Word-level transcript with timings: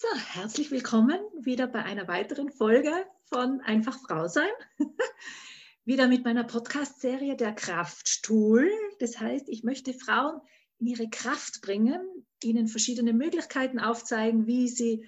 So, 0.00 0.06
herzlich 0.14 0.70
willkommen 0.70 1.18
wieder 1.40 1.66
bei 1.66 1.82
einer 1.82 2.06
weiteren 2.06 2.52
Folge 2.52 2.92
von 3.24 3.60
Einfach 3.62 3.98
Frau 3.98 4.28
sein. 4.28 4.46
wieder 5.84 6.06
mit 6.06 6.24
meiner 6.24 6.44
Podcast-Serie 6.44 7.34
Der 7.34 7.52
Kraftstuhl. 7.52 8.70
Das 9.00 9.18
heißt, 9.18 9.48
ich 9.48 9.64
möchte 9.64 9.92
Frauen 9.92 10.40
in 10.78 10.86
ihre 10.86 11.10
Kraft 11.10 11.62
bringen, 11.62 11.98
ihnen 12.44 12.68
verschiedene 12.68 13.12
Möglichkeiten 13.12 13.80
aufzeigen, 13.80 14.46
wie 14.46 14.68
sie, 14.68 15.04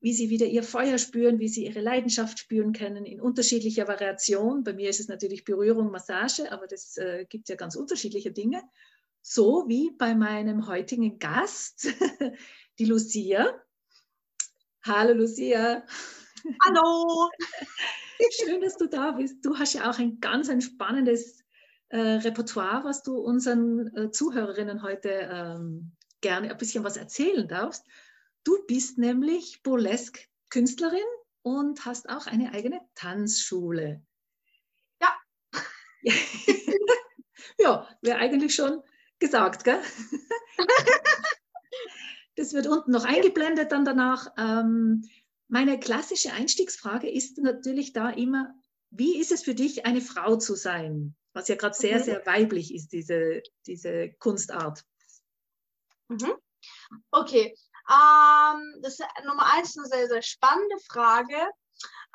wie 0.00 0.12
sie 0.12 0.28
wieder 0.28 0.46
ihr 0.46 0.64
Feuer 0.64 0.98
spüren, 0.98 1.38
wie 1.38 1.48
sie 1.48 1.64
ihre 1.64 1.80
Leidenschaft 1.80 2.40
spüren 2.40 2.72
können 2.72 3.06
in 3.06 3.20
unterschiedlicher 3.20 3.86
Variation. 3.86 4.64
Bei 4.64 4.72
mir 4.72 4.90
ist 4.90 4.98
es 4.98 5.06
natürlich 5.06 5.44
Berührung, 5.44 5.92
Massage, 5.92 6.50
aber 6.50 6.66
das 6.66 6.96
äh, 6.96 7.26
gibt 7.28 7.48
ja 7.48 7.54
ganz 7.54 7.76
unterschiedliche 7.76 8.32
Dinge. 8.32 8.60
So 9.22 9.66
wie 9.68 9.92
bei 9.96 10.16
meinem 10.16 10.66
heutigen 10.66 11.20
Gast, 11.20 11.94
die 12.80 12.86
Lucia. 12.86 13.54
Hallo 14.86 15.14
Lucia. 15.14 15.82
Hallo. 16.64 17.28
Schön, 18.40 18.60
dass 18.60 18.76
du 18.76 18.86
da 18.86 19.10
bist. 19.12 19.44
Du 19.44 19.58
hast 19.58 19.74
ja 19.74 19.90
auch 19.90 19.98
ein 19.98 20.20
ganz 20.20 20.48
ein 20.48 20.60
spannendes 20.60 21.44
äh, 21.88 21.98
Repertoire, 21.98 22.84
was 22.84 23.02
du 23.02 23.16
unseren 23.16 23.92
äh, 23.96 24.10
Zuhörerinnen 24.12 24.84
heute 24.84 25.08
ähm, 25.08 25.90
gerne 26.20 26.50
ein 26.50 26.56
bisschen 26.56 26.84
was 26.84 26.96
erzählen 26.96 27.48
darfst. 27.48 27.84
Du 28.44 28.64
bist 28.68 28.96
nämlich 28.96 29.60
Burlesque-Künstlerin 29.64 31.00
und 31.42 31.84
hast 31.84 32.08
auch 32.08 32.28
eine 32.28 32.52
eigene 32.52 32.80
Tanzschule. 32.94 34.04
Ja. 35.02 35.16
ja, 37.58 37.88
wäre 38.02 38.18
eigentlich 38.18 38.54
schon 38.54 38.82
gesagt, 39.18 39.64
gell? 39.64 39.80
Das 42.36 42.52
wird 42.52 42.66
unten 42.66 42.90
noch 42.90 43.04
eingeblendet 43.04 43.72
dann 43.72 43.84
danach. 43.84 44.32
Ähm, 44.36 45.02
meine 45.48 45.80
klassische 45.80 46.32
Einstiegsfrage 46.32 47.10
ist 47.10 47.38
natürlich 47.38 47.92
da 47.92 48.10
immer, 48.10 48.54
wie 48.90 49.18
ist 49.18 49.32
es 49.32 49.42
für 49.42 49.54
dich, 49.54 49.86
eine 49.86 50.00
Frau 50.00 50.36
zu 50.36 50.54
sein? 50.54 51.16
Was 51.32 51.48
ja 51.48 51.56
gerade 51.56 51.74
sehr, 51.74 51.98
mhm. 51.98 52.04
sehr 52.04 52.26
weiblich 52.26 52.74
ist, 52.74 52.92
diese, 52.92 53.42
diese 53.66 54.12
Kunstart. 54.14 54.84
Mhm. 56.08 56.34
Okay, 57.10 57.54
ähm, 57.88 58.82
das 58.82 58.98
ist 58.98 59.04
Nummer 59.24 59.52
eins 59.54 59.76
eine 59.76 59.86
sehr, 59.86 60.08
sehr 60.08 60.22
spannende 60.22 60.76
Frage. 60.88 61.36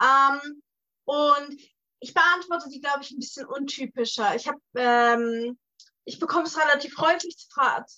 Ähm, 0.01 0.61
und 1.05 1.61
ich 1.99 2.13
beantworte 2.13 2.69
die, 2.69 2.81
glaube 2.81 3.03
ich, 3.03 3.11
ein 3.11 3.19
bisschen 3.19 3.45
untypischer. 3.45 4.35
Ich 4.35 4.47
habe 4.47 4.59
ähm, 4.75 5.57
ich 6.05 6.19
bekomme 6.19 6.45
es 6.45 6.57
relativ 6.57 6.97
häufig, 6.97 7.35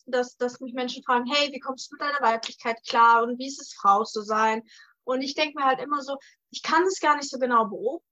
dass, 0.06 0.36
dass 0.38 0.60
mich 0.60 0.74
Menschen 0.74 1.04
fragen, 1.04 1.26
hey, 1.26 1.52
wie 1.52 1.60
kommst 1.60 1.90
du 1.90 1.96
mit 1.96 2.02
deiner 2.02 2.22
Weiblichkeit 2.22 2.78
klar 2.88 3.24
und 3.24 3.40
wie 3.40 3.48
ist 3.48 3.62
es, 3.62 3.74
Frau 3.74 4.04
zu 4.04 4.22
sein? 4.22 4.64
Und 5.06 5.22
ich 5.22 5.36
denke 5.36 5.60
mir 5.60 5.66
halt 5.66 5.82
immer 5.82 6.02
so, 6.02 6.18
ich 6.50 6.62
kann 6.62 6.84
es 6.84 7.00
gar 7.00 7.18
nicht 7.18 7.30
so 7.30 7.38
genau 7.40 7.66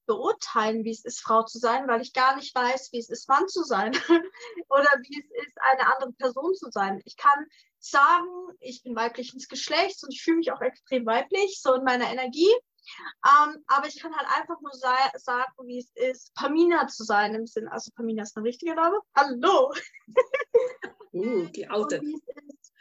beurteilen, 0.08 0.84
wie 0.84 0.92
es 0.92 1.06
ist, 1.06 1.22
Frau 1.22 1.44
zu 1.44 1.58
sein, 1.58 1.88
weil 1.88 2.02
ich 2.02 2.12
gar 2.12 2.36
nicht 2.36 2.54
weiß, 2.54 2.92
wie 2.92 3.00
es 3.00 3.10
ist, 3.10 3.30
Mann 3.30 3.48
zu 3.48 3.64
sein 3.64 3.92
oder 4.70 4.90
wie 5.04 5.20
es 5.20 5.46
ist, 5.46 5.58
eine 5.62 5.94
andere 5.94 6.12
Person 6.14 6.54
zu 6.56 6.70
sein. 6.70 7.02
Ich 7.06 7.16
kann 7.16 7.46
sagen, 7.80 8.28
ich 8.60 8.84
bin 8.84 8.96
weiblichen 8.96 9.40
Geschlechts 9.48 10.04
und 10.04 10.14
ich 10.14 10.22
fühle 10.22 10.38
mich 10.38 10.52
auch 10.52 10.62
extrem 10.62 11.06
weiblich, 11.06 11.62
so 11.62 11.74
in 11.76 11.84
meiner 11.84 12.12
Energie. 12.12 12.52
Ähm, 13.26 13.64
aber 13.68 13.88
ich 13.88 14.00
kann 14.00 14.16
halt 14.16 14.28
einfach 14.40 14.60
nur 14.62 14.74
sagen, 14.74 15.68
wie 15.68 15.80
es 15.80 15.92
ist, 15.96 16.34
Pamina 16.36 16.88
zu 16.88 17.04
sein 17.04 17.36
im 17.36 17.48
Sinn. 17.48 17.68
Also 17.68 17.92
Pamina 17.96 18.24
ist 18.24 18.38
eine 18.38 18.46
richtige 18.46 18.76
Name. 18.76 19.00
Hallo. 19.16 19.74
Uh. 21.14 21.46
Wie 21.52 21.64
ist, 21.64 22.74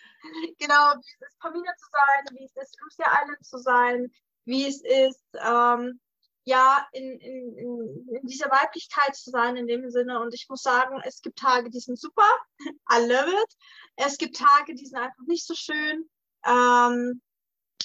genau, 0.56 0.94
wie 0.94 1.00
es 1.00 1.28
ist, 1.28 1.38
Pamina 1.40 1.74
zu 1.76 1.86
sein, 1.90 2.38
wie 2.38 2.44
es 2.44 2.54
ist, 2.54 2.78
Lucia 2.80 3.22
Island 3.22 3.44
zu 3.44 3.58
sein, 3.58 4.12
wie 4.44 4.68
es 4.68 4.82
ist, 4.82 5.24
ähm, 5.34 6.00
ja, 6.44 6.86
in, 6.92 7.18
in, 7.20 7.58
in, 7.58 8.26
dieser 8.26 8.50
Weiblichkeit 8.50 9.14
zu 9.14 9.30
sein 9.30 9.56
in 9.56 9.66
dem 9.66 9.90
Sinne. 9.90 10.20
Und 10.20 10.34
ich 10.34 10.46
muss 10.48 10.62
sagen, 10.62 11.00
es 11.04 11.20
gibt 11.22 11.38
Tage, 11.38 11.70
die 11.70 11.80
sind 11.80 11.98
super. 11.98 12.28
I 12.90 13.00
love 13.00 13.30
it. 13.30 13.56
Es 13.96 14.16
gibt 14.16 14.36
Tage, 14.36 14.74
die 14.74 14.86
sind 14.86 14.98
einfach 14.98 15.26
nicht 15.26 15.46
so 15.46 15.54
schön. 15.54 16.08
Ähm, 16.46 17.20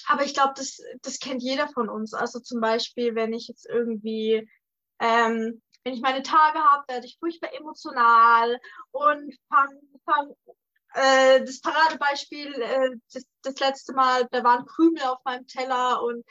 aber 0.07 0.23
ich 0.23 0.33
glaube, 0.33 0.53
das, 0.55 0.79
das 1.01 1.19
kennt 1.19 1.41
jeder 1.41 1.67
von 1.69 1.89
uns. 1.89 2.13
Also 2.13 2.39
zum 2.39 2.59
Beispiel, 2.61 3.15
wenn 3.15 3.33
ich 3.33 3.47
jetzt 3.47 3.67
irgendwie, 3.67 4.47
ähm, 4.99 5.61
wenn 5.83 5.93
ich 5.93 6.01
meine 6.01 6.23
Tage 6.23 6.59
habe, 6.59 6.83
werde 6.87 7.05
ich 7.05 7.17
furchtbar 7.19 7.53
emotional 7.53 8.59
und 8.91 9.35
fang, 9.49 9.79
fang 10.05 10.33
äh, 10.93 11.43
das 11.43 11.61
Paradebeispiel, 11.61 12.53
äh, 12.53 12.89
das, 13.13 13.23
das 13.41 13.59
letzte 13.59 13.93
Mal, 13.93 14.27
da 14.31 14.43
waren 14.43 14.65
Krümel 14.65 15.03
auf 15.03 15.19
meinem 15.25 15.47
Teller 15.47 16.01
und 16.03 16.25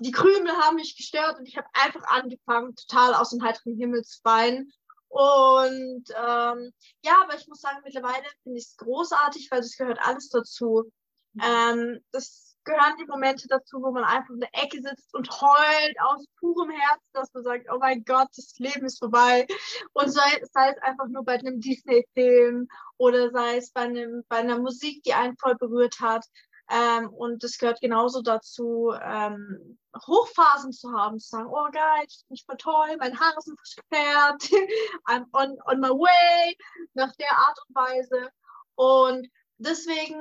die 0.00 0.10
Krümel 0.12 0.52
haben 0.52 0.76
mich 0.76 0.96
gestört 0.96 1.38
und 1.38 1.46
ich 1.46 1.56
habe 1.56 1.68
einfach 1.72 2.02
angefangen, 2.08 2.76
total 2.76 3.14
aus 3.14 3.30
dem 3.30 3.42
heiteren 3.42 3.76
Himmel 3.76 4.02
zu 4.02 4.20
weinen. 4.24 4.70
Und 5.08 6.04
ähm, 6.10 6.72
ja, 7.02 7.22
aber 7.22 7.34
ich 7.36 7.48
muss 7.48 7.60
sagen, 7.60 7.80
mittlerweile 7.84 8.24
finde 8.42 8.58
ich 8.58 8.66
es 8.66 8.76
großartig, 8.76 9.48
weil 9.50 9.60
das 9.60 9.76
gehört 9.76 9.98
alles 10.02 10.28
dazu. 10.28 10.90
Mhm. 11.32 11.42
Ähm, 11.42 12.04
das 12.12 12.45
gehören 12.66 12.96
die 13.00 13.06
Momente 13.06 13.48
dazu, 13.48 13.80
wo 13.80 13.90
man 13.92 14.04
einfach 14.04 14.34
in 14.34 14.40
der 14.40 14.54
Ecke 14.54 14.82
sitzt 14.82 15.14
und 15.14 15.30
heult 15.30 15.96
aus 16.00 16.24
purem 16.38 16.70
Herzen, 16.70 17.08
dass 17.14 17.32
man 17.32 17.44
sagt, 17.44 17.66
oh 17.72 17.78
mein 17.78 18.04
Gott, 18.04 18.28
das 18.36 18.58
Leben 18.58 18.84
ist 18.84 18.98
vorbei. 18.98 19.46
Und 19.94 20.10
sei, 20.10 20.42
sei 20.52 20.70
es 20.70 20.82
einfach 20.82 21.06
nur 21.08 21.24
bei 21.24 21.34
einem 21.34 21.60
Disney-Film 21.60 22.68
oder 22.98 23.30
sei 23.30 23.56
es 23.56 23.70
bei, 23.70 23.82
einem, 23.82 24.24
bei 24.28 24.38
einer 24.38 24.58
Musik, 24.58 25.02
die 25.04 25.14
einen 25.14 25.36
voll 25.38 25.54
berührt 25.54 25.98
hat. 26.00 26.26
Ähm, 26.68 27.10
und 27.10 27.44
es 27.44 27.58
gehört 27.58 27.80
genauso 27.80 28.22
dazu, 28.22 28.92
ähm, 29.00 29.78
Hochphasen 30.04 30.72
zu 30.72 30.92
haben, 30.92 31.20
zu 31.20 31.28
sagen, 31.28 31.48
oh 31.48 31.68
geil, 31.70 32.04
ich 32.08 32.24
bin 32.28 32.36
voll 32.44 32.56
toll, 32.56 32.96
mein 32.98 33.18
Haar 33.18 33.34
ist 33.38 33.76
gefärbt, 33.76 34.50
I'm 35.06 35.26
on, 35.32 35.56
on 35.66 35.80
my 35.80 35.90
way, 35.90 36.56
nach 36.94 37.12
der 37.16 37.30
Art 37.30 37.58
und 37.68 37.76
Weise. 37.76 38.30
Und 38.74 39.28
deswegen 39.58 40.20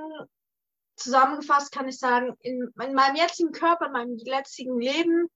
zusammengefasst 0.96 1.72
kann 1.72 1.88
ich 1.88 1.98
sagen, 1.98 2.36
in, 2.40 2.72
in, 2.82 2.94
meinem 2.94 3.16
jetzigen 3.16 3.52
Körper, 3.52 3.88
in 3.88 3.92
meinem 3.92 4.18
jetzigen 4.18 4.80
Leben, 4.80 5.30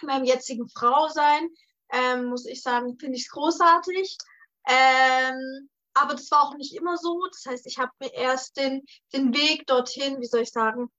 in 0.00 0.06
meinem 0.06 0.24
jetzigen 0.24 0.68
Frausein, 0.68 1.48
ähm, 1.92 2.26
muss 2.26 2.46
ich 2.46 2.62
sagen, 2.62 2.98
finde 2.98 3.16
ich 3.16 3.24
es 3.24 3.30
großartig. 3.30 4.16
Ähm, 4.66 5.68
aber 5.94 6.14
das 6.14 6.30
war 6.30 6.42
auch 6.42 6.56
nicht 6.56 6.74
immer 6.74 6.96
so. 6.96 7.24
Das 7.30 7.44
heißt, 7.46 7.66
ich 7.66 7.78
habe 7.78 7.92
mir 8.00 8.12
erst 8.12 8.56
den, 8.56 8.84
den 9.12 9.34
Weg 9.34 9.66
dorthin, 9.66 10.20
wie 10.20 10.26
soll 10.26 10.40
ich 10.40 10.50
sagen, 10.50 10.90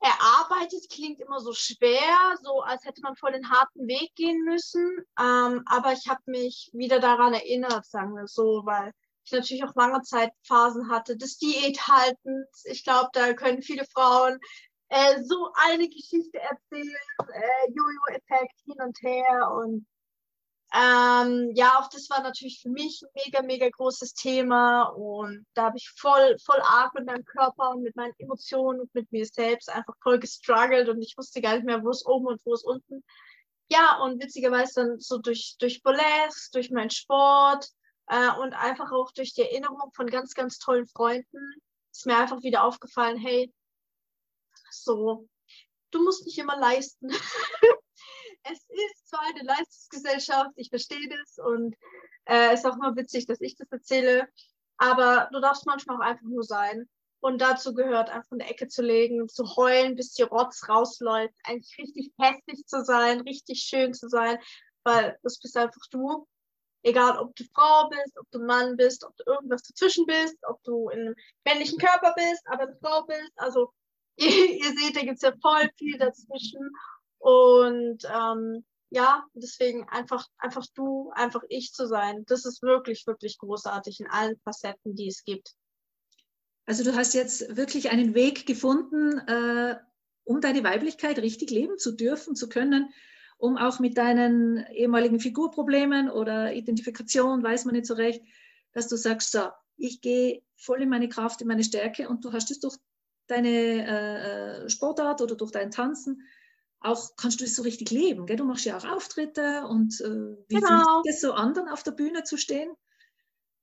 erarbeitet, 0.00 0.88
klingt 0.90 1.20
immer 1.20 1.40
so 1.40 1.52
schwer, 1.52 2.36
so 2.42 2.60
als 2.60 2.84
hätte 2.84 3.00
man 3.02 3.16
voll 3.16 3.32
den 3.32 3.50
harten 3.50 3.86
Weg 3.86 4.14
gehen 4.14 4.44
müssen. 4.44 4.98
Ähm, 5.18 5.62
aber 5.66 5.92
ich 5.92 6.08
habe 6.08 6.22
mich 6.26 6.70
wieder 6.72 7.00
daran 7.00 7.34
erinnert, 7.34 7.86
sagen 7.86 8.14
wir 8.14 8.26
so, 8.26 8.62
weil 8.64 8.92
ich 9.28 9.32
natürlich 9.32 9.64
auch 9.64 9.74
lange 9.74 10.02
Zeit 10.02 10.32
Phasen 10.42 10.90
hatte 10.90 11.16
des 11.16 11.38
Diäthaltens. 11.38 12.64
Ich 12.64 12.84
glaube, 12.84 13.08
da 13.12 13.32
können 13.34 13.62
viele 13.62 13.84
Frauen 13.86 14.38
äh, 14.88 15.22
so 15.22 15.50
eine 15.54 15.88
Geschichte 15.88 16.38
erzählen, 16.38 16.96
äh, 17.32 17.70
Jojo-Effekt 17.70 18.60
hin 18.64 18.76
und 18.80 18.98
her 19.02 19.50
und 19.52 19.86
ähm, 20.74 21.52
ja, 21.54 21.80
auch 21.80 21.88
das 21.88 22.10
war 22.10 22.22
natürlich 22.22 22.60
für 22.60 22.68
mich 22.68 23.02
ein 23.02 23.08
mega, 23.24 23.42
mega 23.42 23.68
großes 23.70 24.12
Thema 24.12 24.82
und 24.82 25.46
da 25.54 25.64
habe 25.64 25.78
ich 25.78 25.90
voll, 25.96 26.36
voll 26.44 26.60
arg 26.60 26.92
mit 26.94 27.06
meinem 27.06 27.24
Körper 27.24 27.70
und 27.70 27.82
mit 27.82 27.96
meinen 27.96 28.12
Emotionen 28.18 28.80
und 28.80 28.94
mit 28.94 29.10
mir 29.10 29.24
selbst 29.24 29.70
einfach 29.70 29.94
voll 30.02 30.18
gestruggelt 30.18 30.90
und 30.90 31.00
ich 31.00 31.16
wusste 31.16 31.40
gar 31.40 31.54
nicht 31.54 31.64
mehr, 31.64 31.82
wo 31.82 31.88
es 31.88 32.04
oben 32.04 32.26
und 32.26 32.44
wo 32.44 32.52
es 32.52 32.64
unten. 32.64 33.02
Ja, 33.70 33.98
und 34.02 34.22
witzigerweise 34.22 34.74
dann 34.76 35.00
so 35.00 35.18
durch, 35.18 35.56
durch 35.58 35.82
Burlesque, 35.82 36.50
durch 36.52 36.70
meinen 36.70 36.90
Sport, 36.90 37.68
äh, 38.08 38.30
und 38.38 38.54
einfach 38.54 38.90
auch 38.92 39.12
durch 39.12 39.34
die 39.34 39.42
Erinnerung 39.42 39.92
von 39.94 40.06
ganz, 40.06 40.34
ganz 40.34 40.58
tollen 40.58 40.86
Freunden 40.86 41.62
ist 41.92 42.06
mir 42.06 42.16
einfach 42.16 42.42
wieder 42.42 42.64
aufgefallen, 42.64 43.18
hey, 43.18 43.52
so, 44.70 45.28
du 45.90 46.02
musst 46.02 46.24
nicht 46.26 46.38
immer 46.38 46.56
leisten. 46.56 47.10
es 48.44 48.58
ist 48.68 49.08
zwar 49.08 49.22
eine 49.22 49.42
Leistungsgesellschaft, 49.42 50.52
ich 50.56 50.68
verstehe 50.68 51.08
das 51.08 51.38
und 51.44 51.74
äh, 52.26 52.52
es 52.52 52.60
ist 52.60 52.66
auch 52.66 52.76
immer 52.76 52.94
witzig, 52.96 53.26
dass 53.26 53.40
ich 53.40 53.56
das 53.56 53.70
erzähle, 53.70 54.28
aber 54.76 55.28
du 55.32 55.40
darfst 55.40 55.66
manchmal 55.66 55.96
auch 55.96 56.04
einfach 56.04 56.26
nur 56.26 56.44
sein. 56.44 56.88
Und 57.20 57.40
dazu 57.40 57.74
gehört 57.74 58.10
einfach 58.10 58.30
in 58.30 58.38
der 58.38 58.48
Ecke 58.48 58.68
zu 58.68 58.80
legen, 58.80 59.28
zu 59.28 59.56
heulen, 59.56 59.96
bis 59.96 60.12
die 60.12 60.22
Rotz 60.22 60.68
rausläuft, 60.68 61.34
eigentlich 61.42 61.76
richtig 61.76 62.12
hässlich 62.16 62.64
zu 62.66 62.84
sein, 62.84 63.22
richtig 63.22 63.60
schön 63.62 63.92
zu 63.92 64.08
sein, 64.08 64.38
weil 64.84 65.18
das 65.24 65.40
bist 65.40 65.56
einfach 65.56 65.82
du. 65.90 66.28
Egal, 66.82 67.18
ob 67.18 67.34
du 67.34 67.44
Frau 67.54 67.88
bist, 67.88 68.18
ob 68.18 68.30
du 68.30 68.38
Mann 68.40 68.76
bist, 68.76 69.04
ob 69.04 69.16
du 69.16 69.24
irgendwas 69.26 69.62
dazwischen 69.62 70.06
bist, 70.06 70.36
ob 70.42 70.62
du 70.62 70.88
in 70.90 71.00
einem 71.00 71.14
männlichen 71.44 71.78
Körper 71.78 72.14
bist, 72.16 72.42
aber 72.46 72.62
eine 72.62 72.76
Frau 72.80 73.04
bist. 73.04 73.32
Also 73.36 73.72
ihr, 74.16 74.28
ihr 74.28 74.78
seht, 74.78 74.96
da 74.96 75.00
gibt 75.00 75.16
es 75.16 75.22
ja 75.22 75.32
voll 75.40 75.68
viel 75.76 75.98
dazwischen. 75.98 76.70
Und 77.18 78.04
ähm, 78.04 78.64
ja, 78.90 79.26
deswegen 79.34 79.88
einfach, 79.88 80.26
einfach 80.38 80.64
du, 80.74 81.10
einfach 81.14 81.42
ich 81.48 81.72
zu 81.72 81.86
sein. 81.86 82.24
Das 82.26 82.44
ist 82.44 82.62
wirklich, 82.62 83.06
wirklich 83.06 83.38
großartig 83.38 84.00
in 84.00 84.06
allen 84.06 84.38
Facetten, 84.44 84.94
die 84.94 85.08
es 85.08 85.24
gibt. 85.24 85.54
Also 86.64 86.84
du 86.84 86.94
hast 86.94 87.14
jetzt 87.14 87.56
wirklich 87.56 87.90
einen 87.90 88.14
Weg 88.14 88.46
gefunden, 88.46 89.18
äh, 89.26 89.76
um 90.24 90.40
deine 90.40 90.62
Weiblichkeit 90.64 91.18
richtig 91.18 91.50
leben 91.50 91.78
zu 91.78 91.92
dürfen, 91.92 92.36
zu 92.36 92.48
können, 92.48 92.92
um 93.38 93.56
auch 93.56 93.78
mit 93.78 93.96
deinen 93.96 94.66
ehemaligen 94.72 95.20
Figurproblemen 95.20 96.10
oder 96.10 96.52
Identifikation, 96.52 97.42
weiß 97.42 97.64
man 97.64 97.74
nicht 97.74 97.86
so 97.86 97.94
recht, 97.94 98.22
dass 98.72 98.88
du 98.88 98.96
sagst, 98.96 99.32
so, 99.32 99.48
ich 99.76 100.00
gehe 100.00 100.42
voll 100.56 100.82
in 100.82 100.88
meine 100.88 101.08
Kraft, 101.08 101.40
in 101.40 101.48
meine 101.48 101.64
Stärke 101.64 102.08
und 102.08 102.24
du 102.24 102.32
hast 102.32 102.50
es 102.50 102.60
durch 102.60 102.76
deine 103.28 103.48
äh, 103.48 104.64
äh 104.64 104.68
Sportart 104.68 105.22
oder 105.22 105.36
durch 105.36 105.52
dein 105.52 105.70
Tanzen 105.70 106.22
auch 106.80 107.16
kannst 107.16 107.40
du 107.40 107.44
es 107.44 107.56
so 107.56 107.62
richtig 107.62 107.90
leben. 107.90 108.26
Gell? 108.26 108.36
Du 108.36 108.44
machst 108.44 108.64
ja 108.64 108.76
auch 108.76 108.84
Auftritte 108.84 109.66
und 109.66 110.00
äh, 110.00 110.36
wie 110.48 110.54
genau. 110.54 111.02
fühlt 111.02 111.06
es 111.14 111.20
so 111.20 111.32
an, 111.32 111.54
dann 111.54 111.68
auf 111.68 111.82
der 111.82 111.92
Bühne 111.92 112.22
zu 112.24 112.36
stehen? 112.36 112.70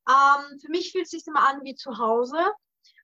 Ähm, 0.07 0.59
für 0.59 0.69
mich 0.69 0.91
fühlt 0.91 1.05
es 1.05 1.11
sich 1.11 1.25
immer 1.25 1.47
an 1.47 1.63
wie 1.63 1.75
zu 1.75 1.97
Hause. 1.97 2.37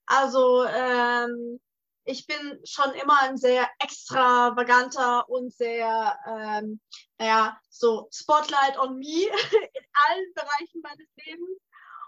Also 0.06 0.66
ähm, 0.66 1.60
ich 2.04 2.26
bin 2.26 2.60
schon 2.64 2.92
immer 2.94 3.22
ein 3.22 3.38
sehr 3.38 3.70
extravaganter 3.80 5.28
und 5.30 5.54
sehr, 5.54 6.18
ähm, 6.28 6.80
naja, 7.18 7.60
so 7.70 8.08
Spotlight 8.12 8.78
on 8.80 8.98
me 8.98 9.06
in 9.26 9.86
allen 10.08 10.34
Bereichen 10.34 10.82
meines 10.82 11.08
Lebens. 11.16 11.60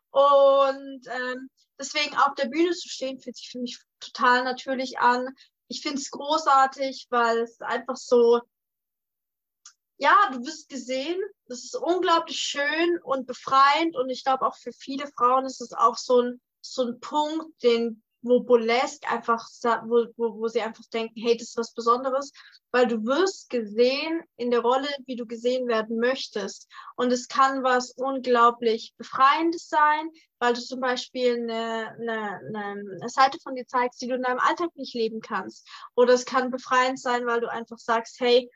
Und 0.10 1.08
ähm, 1.08 1.50
deswegen 1.80 2.16
auf 2.18 2.36
der 2.36 2.48
Bühne 2.48 2.72
zu 2.72 2.90
stehen, 2.90 3.20
fühlt 3.20 3.36
sich 3.36 3.50
für 3.50 3.60
mich 3.60 3.80
total 4.00 4.44
natürlich 4.44 5.00
an. 5.00 5.28
Ich 5.68 5.82
finde 5.82 6.00
es 6.00 6.12
großartig, 6.12 7.08
weil 7.10 7.40
es 7.40 7.62
einfach 7.62 7.96
so, 7.96 8.42
ja, 9.98 10.30
du 10.32 10.46
wirst 10.46 10.70
gesehen. 10.70 11.20
Das 11.48 11.64
ist 11.64 11.76
unglaublich 11.76 12.40
schön 12.40 13.00
und 13.04 13.28
befreiend. 13.28 13.96
Und 13.96 14.10
ich 14.10 14.24
glaube 14.24 14.46
auch 14.46 14.56
für 14.56 14.72
viele 14.74 15.08
Frauen 15.16 15.46
ist 15.46 15.62
es 15.62 15.74
auch 15.74 15.98
so 15.98 16.22
ein, 16.22 16.42
so 16.62 16.84
ein 16.84 17.00
Punkt, 17.00 17.62
den 17.64 18.04
wo 18.24 18.40
Burlesque 18.40 19.08
einfach, 19.10 19.48
wo, 19.86 20.08
wo, 20.18 20.40
wo 20.40 20.48
sie 20.48 20.62
einfach 20.62 20.86
denken, 20.92 21.22
hey, 21.22 21.38
das 21.38 21.50
ist 21.50 21.58
was 21.58 21.74
Besonderes, 21.74 22.32
weil 22.72 22.88
du 22.88 23.06
wirst 23.06 23.50
gesehen 23.50 24.24
in 24.38 24.50
der 24.50 24.62
Rolle, 24.62 24.88
wie 25.06 25.16
du 25.16 25.26
gesehen 25.26 25.68
werden 25.68 26.00
möchtest. 26.00 26.68
Und 26.96 27.12
es 27.12 27.28
kann 27.28 27.64
was 27.64 27.92
unglaublich 27.92 28.94
Befreiendes 28.98 29.68
sein, 29.68 30.10
weil 30.40 30.54
du 30.54 30.62
zum 30.62 30.80
Beispiel 30.80 31.36
eine, 31.36 31.96
eine, 32.00 32.40
eine 32.56 33.10
Seite 33.10 33.38
von 33.44 33.56
dir 33.56 33.68
zeigst, 33.68 34.02
die 34.02 34.08
du 34.08 34.16
in 34.16 34.24
deinem 34.24 34.40
Alltag 34.40 34.70
nicht 34.76 34.96
leben 34.96 35.22
kannst. 35.22 35.68
Oder 35.96 36.14
es 36.14 36.26
kann 36.26 36.50
befreiend 36.50 37.00
sein, 37.00 37.26
weil 37.26 37.42
du 37.42 37.52
einfach 37.52 37.78
sagst, 37.78 38.20
hey, 38.20 38.50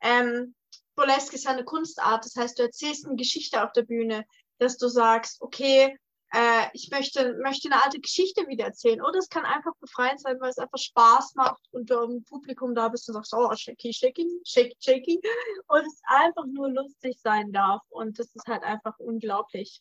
ähm, 0.00 0.54
Burlesque 0.94 1.34
ist 1.34 1.44
ja 1.44 1.50
eine 1.50 1.64
Kunstart, 1.64 2.24
das 2.24 2.36
heißt, 2.36 2.58
du 2.58 2.62
erzählst 2.62 3.06
eine 3.06 3.16
Geschichte 3.16 3.64
auf 3.64 3.72
der 3.72 3.82
Bühne, 3.82 4.24
dass 4.58 4.76
du 4.76 4.88
sagst, 4.88 5.40
okay, 5.40 5.98
äh, 6.34 6.66
ich 6.72 6.90
möchte, 6.90 7.38
möchte 7.42 7.70
eine 7.70 7.84
alte 7.84 8.00
Geschichte 8.00 8.46
wieder 8.48 8.64
erzählen. 8.64 9.00
Oder 9.00 9.18
es 9.18 9.28
kann 9.28 9.44
einfach 9.44 9.72
befreiend 9.80 10.20
sein, 10.20 10.40
weil 10.40 10.50
es 10.50 10.58
einfach 10.58 10.78
Spaß 10.78 11.36
macht 11.36 11.62
und 11.70 11.88
du 11.88 12.00
im 12.00 12.24
Publikum 12.24 12.74
da 12.74 12.88
bist 12.88 13.08
und 13.08 13.14
sagst, 13.14 13.32
oh, 13.34 13.54
shaky, 13.54 13.92
shaky, 13.92 14.28
shaky, 14.44 14.76
shaky. 14.80 15.20
Und 15.68 15.86
es 15.86 16.00
einfach 16.06 16.44
nur 16.46 16.70
lustig 16.70 17.18
sein 17.22 17.52
darf. 17.52 17.82
Und 17.88 18.18
das 18.18 18.34
ist 18.34 18.48
halt 18.48 18.64
einfach 18.64 18.98
unglaublich. 18.98 19.80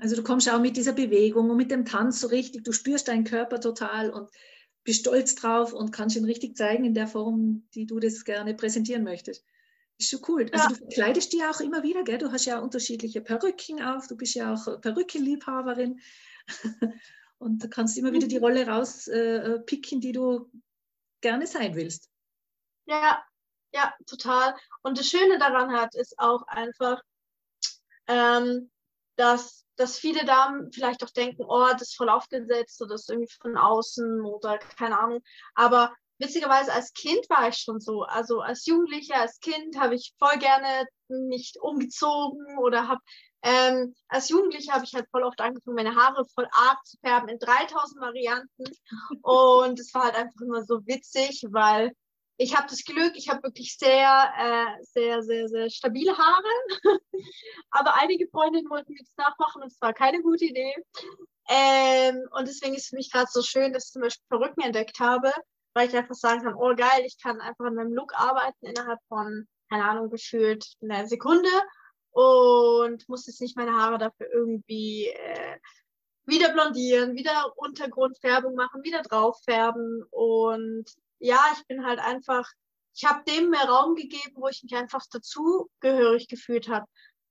Also 0.00 0.16
du 0.16 0.22
kommst 0.22 0.50
auch 0.50 0.60
mit 0.60 0.76
dieser 0.76 0.92
Bewegung 0.92 1.50
und 1.50 1.56
mit 1.56 1.70
dem 1.70 1.84
Tanz 1.84 2.20
so 2.20 2.26
richtig, 2.28 2.64
du 2.64 2.72
spürst 2.72 3.08
deinen 3.08 3.24
Körper 3.24 3.60
total 3.60 4.10
und 4.10 4.30
bist 4.82 5.00
stolz 5.00 5.36
drauf 5.36 5.72
und 5.72 5.92
kannst 5.92 6.16
ihn 6.16 6.24
richtig 6.24 6.56
zeigen 6.56 6.84
in 6.84 6.94
der 6.94 7.06
Form, 7.06 7.68
die 7.74 7.86
du 7.86 8.00
das 8.00 8.24
gerne 8.24 8.54
präsentieren 8.54 9.04
möchtest. 9.04 9.44
Ist 9.98 10.10
schon 10.10 10.20
cool. 10.28 10.48
Also 10.52 10.64
ja. 10.64 10.68
du 10.68 10.74
verkleidest 10.76 11.32
dich 11.32 11.44
auch 11.44 11.60
immer 11.60 11.82
wieder, 11.82 12.04
gell? 12.04 12.18
Du 12.18 12.30
hast 12.30 12.44
ja 12.44 12.60
unterschiedliche 12.60 13.20
Perücken 13.20 13.82
auf, 13.82 14.06
du 14.06 14.16
bist 14.16 14.34
ja 14.34 14.54
auch 14.54 14.80
Perückenliebhaberin. 14.80 16.00
Und 17.38 17.62
da 17.62 17.68
kannst 17.68 17.96
du 17.96 18.00
immer 18.00 18.12
wieder 18.12 18.26
die 18.26 18.38
mhm. 18.38 18.44
Rolle 18.44 18.66
rauspicken, 18.66 19.98
äh, 19.98 20.00
die 20.00 20.12
du 20.12 20.50
gerne 21.20 21.46
sein 21.46 21.74
willst. 21.74 22.10
Ja, 22.86 23.22
ja, 23.72 23.94
total. 24.06 24.54
Und 24.82 24.98
das 24.98 25.08
Schöne 25.08 25.38
daran 25.38 25.72
hat, 25.72 25.94
ist 25.94 26.18
auch 26.18 26.46
einfach, 26.46 27.00
ähm, 28.06 28.70
dass, 29.16 29.66
dass 29.76 29.98
viele 29.98 30.24
Damen 30.24 30.72
vielleicht 30.72 31.04
auch 31.04 31.10
denken, 31.10 31.44
oh, 31.46 31.66
das 31.72 31.82
ist 31.82 31.96
voll 31.96 32.08
aufgesetzt 32.08 32.80
oder 32.80 32.94
das 32.94 33.02
ist 33.02 33.10
irgendwie 33.10 33.34
von 33.40 33.56
außen 33.56 34.22
oder 34.22 34.58
keine 34.58 34.98
Ahnung. 34.98 35.22
Aber 35.54 35.94
witzigerweise 36.18 36.72
als 36.72 36.92
Kind 36.92 37.28
war 37.28 37.48
ich 37.48 37.56
schon 37.56 37.80
so. 37.80 38.02
Also 38.02 38.40
als 38.40 38.66
Jugendlicher, 38.66 39.16
als 39.16 39.40
Kind 39.40 39.78
habe 39.78 39.94
ich 39.94 40.14
voll 40.18 40.38
gerne 40.38 40.86
nicht 41.08 41.58
umgezogen 41.60 42.58
oder 42.58 42.88
habe 42.88 43.00
ähm, 43.42 43.94
als 44.08 44.28
Jugendliche 44.30 44.72
habe 44.72 44.84
ich 44.84 44.94
halt 44.94 45.06
voll 45.10 45.22
oft 45.22 45.40
angefangen, 45.40 45.76
meine 45.76 45.94
Haare 45.94 46.26
voll 46.34 46.48
arg 46.50 46.84
zu 46.84 46.98
färben 46.98 47.28
in 47.28 47.38
3000 47.38 48.00
Varianten. 48.00 48.64
Und 49.22 49.78
es 49.78 49.94
war 49.94 50.04
halt 50.04 50.16
einfach 50.16 50.40
immer 50.40 50.64
so 50.64 50.84
witzig, 50.86 51.44
weil 51.50 51.92
ich 52.36 52.56
habe 52.56 52.68
das 52.68 52.84
Glück, 52.84 53.12
ich 53.16 53.28
habe 53.28 53.42
wirklich 53.42 53.76
sehr, 53.76 54.32
äh, 54.38 54.84
sehr, 54.84 55.22
sehr, 55.22 55.48
sehr 55.48 55.70
stabile 55.70 56.16
Haare. 56.16 56.42
Aber 57.70 57.94
einige 57.94 58.28
Freundinnen 58.28 58.70
wollten 58.70 58.92
mir 58.92 59.00
das 59.00 59.16
nachmachen 59.16 59.62
und 59.62 59.72
es 59.72 59.80
war 59.80 59.92
keine 59.92 60.20
gute 60.22 60.44
Idee. 60.44 60.74
Ähm, 61.48 62.28
und 62.32 62.46
deswegen 62.46 62.74
ist 62.74 62.84
es 62.84 62.88
für 62.88 62.96
mich 62.96 63.10
gerade 63.10 63.28
so 63.30 63.42
schön, 63.42 63.72
dass 63.72 63.86
ich 63.86 63.92
zum 63.92 64.02
Beispiel 64.02 64.24
Perücken 64.28 64.62
entdeckt 64.62 65.00
habe, 65.00 65.32
weil 65.74 65.88
ich 65.88 65.96
einfach 65.96 66.14
sagen 66.14 66.42
kann, 66.42 66.54
oh 66.54 66.74
geil, 66.74 67.04
ich 67.04 67.20
kann 67.20 67.40
einfach 67.40 67.66
an 67.66 67.74
meinem 67.74 67.92
Look 67.92 68.12
arbeiten 68.14 68.66
innerhalb 68.66 69.00
von, 69.08 69.46
keine 69.70 69.84
Ahnung, 69.84 70.10
gefühlt 70.10 70.64
einer 70.82 71.06
Sekunde 71.06 71.50
und 72.10 73.08
muss 73.08 73.26
jetzt 73.26 73.40
nicht 73.40 73.56
meine 73.56 73.74
Haare 73.74 73.98
dafür 73.98 74.28
irgendwie 74.32 75.08
äh, 75.08 75.58
wieder 76.26 76.52
blondieren, 76.52 77.14
wieder 77.14 77.52
Untergrundfärbung 77.56 78.54
machen, 78.54 78.82
wieder 78.82 79.02
drauffärben 79.02 80.04
und 80.10 80.84
ja, 81.20 81.40
ich 81.54 81.66
bin 81.66 81.84
halt 81.84 81.98
einfach, 81.98 82.48
ich 82.94 83.04
habe 83.04 83.24
dem 83.24 83.50
mehr 83.50 83.64
Raum 83.64 83.94
gegeben, 83.94 84.34
wo 84.34 84.48
ich 84.48 84.62
mich 84.62 84.74
einfach 84.74 85.04
dazugehörig 85.10 86.28
gefühlt 86.28 86.68
habe 86.68 86.86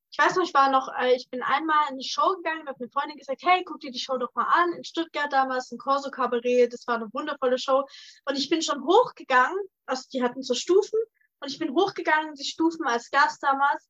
ich 0.09 0.17
weiß 0.17 0.35
noch, 0.35 0.43
ich 0.43 0.53
war 0.53 0.71
noch, 0.71 0.89
äh, 0.99 1.15
ich 1.15 1.29
bin 1.29 1.43
einmal 1.43 1.89
in 1.91 1.97
die 1.97 2.07
Show 2.07 2.35
gegangen 2.37 2.61
und 2.61 2.69
habe 2.69 2.79
eine 2.79 2.89
Freundin 2.89 3.17
gesagt, 3.17 3.41
hey, 3.43 3.63
guck 3.63 3.79
dir 3.79 3.91
die 3.91 3.99
Show 3.99 4.17
doch 4.17 4.33
mal 4.35 4.47
an. 4.47 4.73
In 4.73 4.83
Stuttgart 4.83 5.31
damals, 5.31 5.71
ein 5.71 5.77
Corso 5.77 6.09
Cabaret, 6.09 6.71
das 6.71 6.87
war 6.87 6.95
eine 6.95 7.11
wundervolle 7.13 7.59
Show. 7.59 7.85
Und 8.25 8.37
ich 8.37 8.49
bin 8.49 8.61
schon 8.61 8.83
hochgegangen, 8.85 9.57
also 9.85 10.03
die 10.13 10.23
hatten 10.23 10.41
so 10.43 10.53
Stufen, 10.53 10.99
und 11.39 11.51
ich 11.51 11.59
bin 11.59 11.73
hochgegangen, 11.73 12.33
die 12.33 12.43
Stufen 12.43 12.85
als 12.87 13.11
Gast 13.11 13.43
damals. 13.43 13.87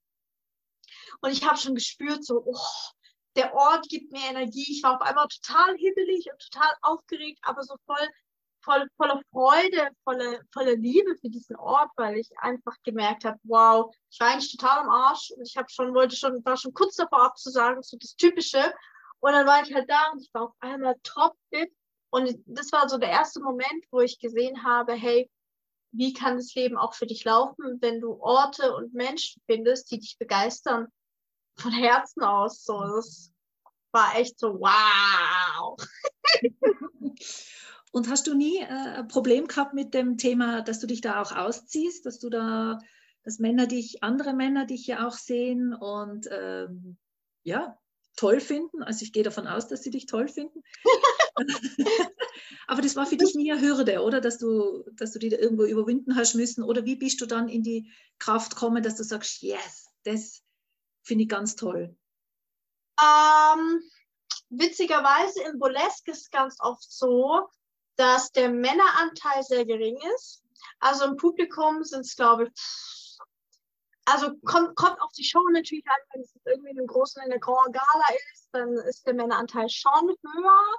Und 1.22 1.32
ich 1.32 1.46
habe 1.46 1.58
schon 1.58 1.76
gespürt, 1.76 2.26
so, 2.26 2.44
oh, 2.46 2.92
der 3.36 3.54
Ort 3.54 3.88
gibt 3.88 4.12
mir 4.12 4.30
Energie. 4.30 4.66
Ich 4.70 4.84
war 4.84 4.96
auf 4.96 5.02
einmal 5.02 5.28
total 5.28 5.76
hibbelig 5.78 6.28
und 6.32 6.52
total 6.52 6.74
aufgeregt, 6.82 7.40
aber 7.44 7.64
so 7.64 7.76
voll 7.86 8.08
voll, 8.68 8.88
voller 8.98 9.22
Freude, 9.32 9.90
voller, 10.04 10.42
voller 10.52 10.76
Liebe 10.76 11.16
für 11.20 11.30
diesen 11.30 11.56
Ort, 11.56 11.90
weil 11.96 12.18
ich 12.18 12.30
einfach 12.38 12.76
gemerkt 12.84 13.24
habe, 13.24 13.40
wow, 13.44 13.92
ich 14.12 14.20
war 14.20 14.34
eigentlich 14.34 14.56
total 14.56 14.80
am 14.80 14.90
Arsch 14.90 15.32
ich 15.42 15.56
habe 15.56 15.70
schon, 15.70 15.96
wollte 15.96 16.16
schon, 16.16 16.44
war 16.46 16.58
schon 16.58 16.74
kurz 16.74 16.96
davor 16.96 17.24
abzusagen, 17.24 17.82
so 17.82 17.98
das 17.98 18.16
Typische. 18.16 18.74
Und 19.20 19.32
dann 19.32 19.48
war 19.48 19.64
ich 19.64 19.74
halt 19.74 19.90
da 19.90 20.12
und 20.12 20.22
ich 20.22 20.30
war 20.34 20.44
auf 20.44 20.54
einmal 20.60 20.96
top 21.04 21.36
fit. 21.50 21.72
Und 22.10 22.38
das 22.46 22.72
war 22.72 22.88
so 22.90 22.98
der 22.98 23.10
erste 23.10 23.40
Moment, 23.42 23.86
wo 23.90 24.02
ich 24.02 24.20
gesehen 24.20 24.64
habe, 24.64 24.94
hey, 24.94 25.30
wie 25.92 26.14
kann 26.14 26.36
das 26.36 26.54
Leben 26.54 26.78
auch 26.78 26.94
für 26.94 27.08
dich 27.08 27.24
laufen, 27.24 27.82
wenn 27.82 28.02
du 28.02 28.22
Orte 28.22 28.76
und 28.76 28.94
Menschen 28.94 29.42
findest, 29.46 29.90
die 29.92 30.00
dich 30.00 30.18
begeistern 30.20 30.88
von 31.58 31.72
Herzen 31.72 32.24
aus. 32.24 32.64
So, 32.64 32.80
das 32.80 33.32
war 33.92 34.16
echt 34.16 34.38
so, 34.40 34.60
wow. 34.60 35.78
Und 37.92 38.10
hast 38.10 38.28
du 38.28 38.34
nie 38.34 38.58
äh, 38.58 38.66
ein 38.66 39.08
Problem 39.08 39.48
gehabt 39.48 39.74
mit 39.74 39.94
dem 39.94 40.18
Thema, 40.18 40.62
dass 40.62 40.80
du 40.80 40.88
dich 40.88 41.02
da 41.02 41.22
auch 41.22 41.32
ausziehst, 41.32 42.06
dass 42.06 42.20
du 42.20 42.30
da, 42.30 42.80
dass 43.24 43.40
Männer 43.40 43.68
dich, 43.68 44.04
andere 44.04 44.34
Männer 44.34 44.66
dich 44.66 44.88
ja 44.88 45.08
auch 45.08 45.14
sehen 45.14 45.74
und 45.74 46.28
ähm, 46.32 46.98
ja, 47.44 47.78
toll 48.18 48.42
finden? 48.42 48.84
Also 48.84 49.04
ich 49.04 49.14
gehe 49.14 49.24
davon 49.24 49.48
aus, 49.48 49.68
dass 49.68 49.84
sie 49.84 49.92
dich 49.92 50.06
toll 50.06 50.28
finden. 50.28 50.62
Aber 52.68 52.82
das 52.82 52.98
war 52.98 53.06
für 53.06 53.16
dich 53.16 53.36
nie 53.36 53.52
eine 53.52 53.62
Hürde, 53.62 54.02
oder? 54.02 54.20
Dass 54.20 54.38
du, 54.38 54.84
dass 54.94 55.14
du 55.14 55.20
die 55.20 55.30
da 55.30 55.38
irgendwo 55.38 55.64
überwinden 55.64 56.16
hast 56.16 56.36
müssen. 56.36 56.64
Oder 56.64 56.84
wie 56.84 56.98
bist 56.98 57.22
du 57.22 57.26
dann 57.26 57.48
in 57.48 57.64
die 57.64 57.90
Kraft 58.20 58.56
gekommen, 58.56 58.84
dass 58.84 58.98
du 58.98 59.04
sagst, 59.04 59.42
yes, 59.42 59.88
das 60.04 60.42
finde 61.04 61.24
ich 61.24 61.30
ganz 61.30 61.56
toll? 61.56 61.96
Ähm, 63.00 63.82
witzigerweise 64.50 65.44
im 65.44 65.60
Burlesque 65.60 66.12
ist 66.12 66.24
es 66.24 66.30
ganz 66.30 66.58
oft 66.60 66.92
so, 66.92 67.48
dass 67.98 68.32
der 68.32 68.50
Männeranteil 68.50 69.44
sehr 69.44 69.66
gering 69.66 69.98
ist. 70.16 70.44
Also 70.80 71.06
im 71.06 71.18
Publikum 71.18 71.84
sind 71.84 72.02
es, 72.02 72.16
glaube 72.16 72.46
ich, 72.46 73.18
also 74.06 74.32
kommt, 74.46 74.76
kommt 74.76 75.02
auf 75.02 75.12
die 75.18 75.24
Show 75.24 75.46
natürlich 75.52 75.86
an, 75.86 75.98
wenn 76.14 76.22
es 76.22 76.34
irgendwie 76.46 76.70
in 76.70 76.78
einem 76.78 76.88
großen, 76.88 77.22
in 77.24 77.30
der 77.30 77.40
Grand 77.40 77.74
Gala 77.74 78.06
ist, 78.32 78.48
dann 78.54 78.74
ist 78.88 79.06
der 79.06 79.14
Männeranteil 79.14 79.68
schon 79.70 80.16
höher. 80.24 80.78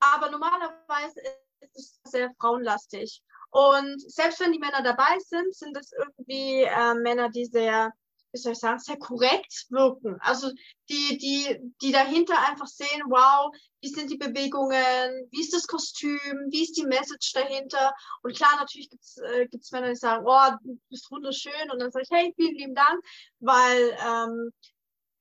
Aber 0.00 0.30
normalerweise 0.30 1.20
ist 1.60 2.00
es 2.04 2.10
sehr 2.10 2.32
frauenlastig. 2.40 3.22
Und 3.50 4.00
selbst 4.10 4.40
wenn 4.40 4.52
die 4.52 4.58
Männer 4.58 4.82
dabei 4.82 5.18
sind, 5.20 5.54
sind 5.54 5.76
es 5.76 5.92
irgendwie 5.92 6.62
äh, 6.62 6.94
Männer, 6.94 7.28
die 7.28 7.46
sehr 7.46 7.92
wie 8.32 8.38
soll 8.38 8.52
ich 8.52 8.58
sagen, 8.58 8.78
sehr 8.78 8.98
korrekt 8.98 9.66
wirken. 9.70 10.18
Also 10.20 10.50
die, 10.88 11.18
die, 11.18 11.72
die 11.80 11.92
dahinter 11.92 12.34
einfach 12.48 12.66
sehen, 12.66 13.02
wow, 13.06 13.54
wie 13.80 13.88
sind 13.88 14.10
die 14.10 14.16
Bewegungen, 14.16 15.28
wie 15.30 15.40
ist 15.40 15.54
das 15.54 15.66
Kostüm, 15.66 16.48
wie 16.50 16.62
ist 16.62 16.76
die 16.76 16.86
Message 16.86 17.32
dahinter. 17.32 17.92
Und 18.22 18.36
klar, 18.36 18.56
natürlich 18.58 18.90
gibt 18.90 19.02
es 19.02 19.16
äh, 19.18 19.46
gibt's 19.46 19.70
Männer, 19.72 19.88
die 19.88 19.96
sagen, 19.96 20.24
oh, 20.26 20.56
du 20.62 20.78
bist 20.90 21.10
wunderschön. 21.10 21.70
Und 21.70 21.80
dann 21.80 21.90
sage 21.90 22.04
ich, 22.04 22.10
hey, 22.10 22.32
vielen 22.36 22.56
lieben 22.56 22.74
Dank, 22.74 23.02
weil 23.40 23.96
ähm, 24.04 24.52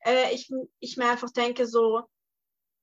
äh, 0.05 0.33
ich, 0.33 0.51
ich 0.79 0.97
mir 0.97 1.09
einfach 1.09 1.31
denke, 1.31 1.67
so, 1.67 2.03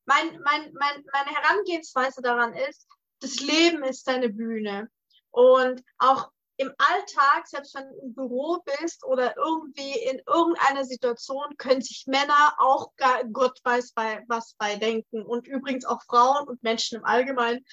mein, 0.07 0.41
mein, 0.43 0.73
mein, 0.75 1.05
meine 1.13 1.31
Herangehensweise 1.31 2.23
daran 2.23 2.55
ist, 2.55 2.87
das 3.21 3.41
Leben 3.41 3.83
ist 3.85 4.07
deine 4.07 4.29
Bühne. 4.29 4.89
Und 5.31 5.83
auch 5.99 6.31
im 6.57 6.73
Alltag, 6.79 7.47
selbst 7.47 7.75
wenn 7.75 7.89
du 7.89 7.99
im 8.01 8.15
Büro 8.15 8.63
bist 8.79 9.05
oder 9.05 9.37
irgendwie 9.37 9.99
in 9.99 10.21
irgendeiner 10.27 10.85
Situation, 10.85 11.57
können 11.59 11.83
sich 11.83 12.05
Männer 12.07 12.55
auch 12.59 12.93
Gott 13.33 13.59
weiß 13.65 13.93
bei, 13.93 14.25
was 14.29 14.55
bei 14.59 14.77
denken. 14.77 15.23
Und 15.23 15.47
übrigens 15.47 15.85
auch 15.85 16.03
Frauen 16.03 16.49
und 16.49 16.63
Menschen 16.63 16.99
im 16.99 17.05
Allgemeinen. 17.05 17.65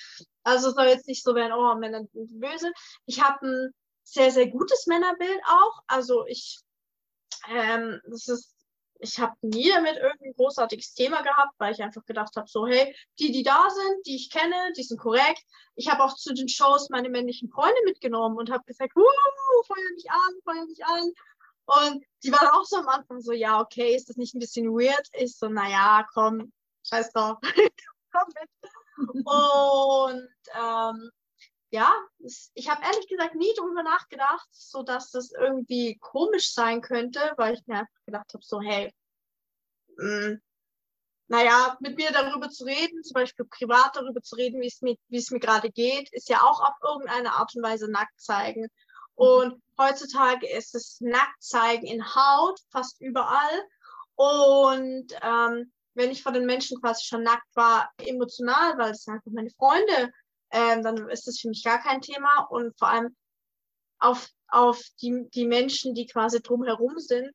Also 0.43 0.71
soll 0.71 0.85
jetzt 0.85 1.07
nicht 1.07 1.23
so 1.23 1.35
werden, 1.35 1.53
oh, 1.53 1.75
Männer 1.75 2.03
sind 2.11 2.39
böse. 2.39 2.71
Ich 3.05 3.21
habe 3.21 3.45
ein 3.45 3.73
sehr, 4.03 4.31
sehr 4.31 4.47
gutes 4.47 4.87
Männerbild 4.87 5.41
auch. 5.45 5.81
Also 5.87 6.25
ich, 6.25 6.59
ähm, 7.49 8.01
das 8.07 8.27
ist 8.27 8.55
ich 9.01 9.19
habe 9.19 9.35
nie 9.41 9.69
damit 9.69 9.97
irgendein 9.97 10.33
großartiges 10.33 10.93
Thema 10.93 11.21
gehabt, 11.21 11.53
weil 11.57 11.73
ich 11.73 11.81
einfach 11.81 12.05
gedacht 12.05 12.35
habe, 12.35 12.47
so, 12.47 12.67
hey, 12.67 12.95
die, 13.19 13.31
die 13.31 13.43
da 13.43 13.67
sind, 13.69 14.05
die 14.05 14.15
ich 14.15 14.29
kenne, 14.29 14.71
die 14.77 14.83
sind 14.83 14.99
korrekt. 14.99 15.43
Ich 15.75 15.89
habe 15.89 16.03
auch 16.03 16.15
zu 16.15 16.33
den 16.33 16.47
Shows 16.47 16.89
meine 16.89 17.09
männlichen 17.09 17.49
Freunde 17.49 17.79
mitgenommen 17.85 18.37
und 18.37 18.51
habe 18.51 18.63
gesagt, 18.65 18.95
uh, 18.95 19.63
feuer 19.65 19.91
mich 19.95 20.09
an, 20.09 20.33
feuer 20.43 20.65
mich 20.65 20.85
an. 20.85 21.11
Und 21.65 22.05
die 22.23 22.31
waren 22.31 22.47
auch 22.49 22.65
so 22.65 22.77
am 22.77 22.87
Anfang 22.87 23.21
so, 23.21 23.31
ja, 23.31 23.59
okay, 23.59 23.95
ist 23.95 24.09
das 24.09 24.17
nicht 24.17 24.35
ein 24.35 24.39
bisschen 24.39 24.67
weird? 24.67 25.07
Ich 25.13 25.35
so, 25.35 25.47
naja, 25.47 26.05
komm, 26.13 26.51
scheiß 26.87 27.11
drauf. 27.11 27.37
komm 28.11 28.27
mit. 28.39 28.49
Und 29.25 30.29
ähm, 30.55 31.11
ja, 31.71 31.91
ich 32.53 32.69
habe 32.69 32.83
ehrlich 32.83 33.07
gesagt 33.07 33.35
nie 33.35 33.51
darüber 33.55 33.81
nachgedacht, 33.81 34.47
so 34.51 34.83
dass 34.83 35.09
das 35.11 35.31
irgendwie 35.31 35.97
komisch 35.99 36.53
sein 36.53 36.81
könnte, 36.81 37.19
weil 37.37 37.53
ich 37.53 37.65
mir 37.65 37.79
einfach 37.79 38.05
gedacht 38.05 38.33
habe, 38.33 38.43
so 38.43 38.61
hey, 38.61 38.93
mh, 39.97 40.27
mm, 40.27 40.41
naja, 41.27 41.77
mit 41.79 41.95
mir 41.95 42.11
darüber 42.11 42.49
zu 42.49 42.65
reden, 42.65 43.03
zum 43.03 43.13
Beispiel 43.13 43.45
privat 43.45 43.95
darüber 43.95 44.21
zu 44.21 44.35
reden, 44.35 44.59
wie 44.59 44.67
es 44.67 44.81
mir, 44.81 44.97
wie 45.07 45.17
es 45.17 45.31
mir 45.31 45.39
gerade 45.39 45.71
geht, 45.71 46.11
ist 46.11 46.27
ja 46.27 46.41
auch 46.41 46.59
auf 46.59 46.75
irgendeine 46.83 47.31
Art 47.31 47.55
und 47.55 47.63
Weise 47.63 47.89
nackt 47.89 48.19
zeigen. 48.19 48.67
Und 49.15 49.61
heutzutage 49.77 50.45
ist 50.49 50.75
es 50.75 50.99
nackt 50.99 51.41
zeigen 51.41 51.85
in 51.85 52.03
Haut 52.03 52.59
fast 52.69 52.99
überall. 52.99 53.63
Und 54.15 55.13
ähm, 55.21 55.71
wenn 55.93 56.11
ich 56.11 56.21
vor 56.21 56.33
den 56.33 56.45
Menschen 56.45 56.81
quasi 56.81 57.05
schon 57.05 57.23
nackt 57.23 57.55
war, 57.55 57.89
emotional, 57.97 58.77
weil 58.77 58.91
es 58.91 59.07
einfach 59.07 59.31
meine 59.31 59.51
Freunde 59.51 60.11
ähm, 60.51 60.83
dann 60.83 61.09
ist 61.09 61.27
das 61.27 61.39
für 61.39 61.49
mich 61.49 61.63
gar 61.63 61.81
kein 61.81 62.01
Thema. 62.01 62.47
Und 62.49 62.77
vor 62.77 62.89
allem 62.89 63.15
auf, 63.99 64.27
auf 64.47 64.81
die, 65.01 65.27
die 65.33 65.45
Menschen, 65.45 65.93
die 65.93 66.07
quasi 66.07 66.41
drumherum 66.41 66.97
sind, 66.99 67.31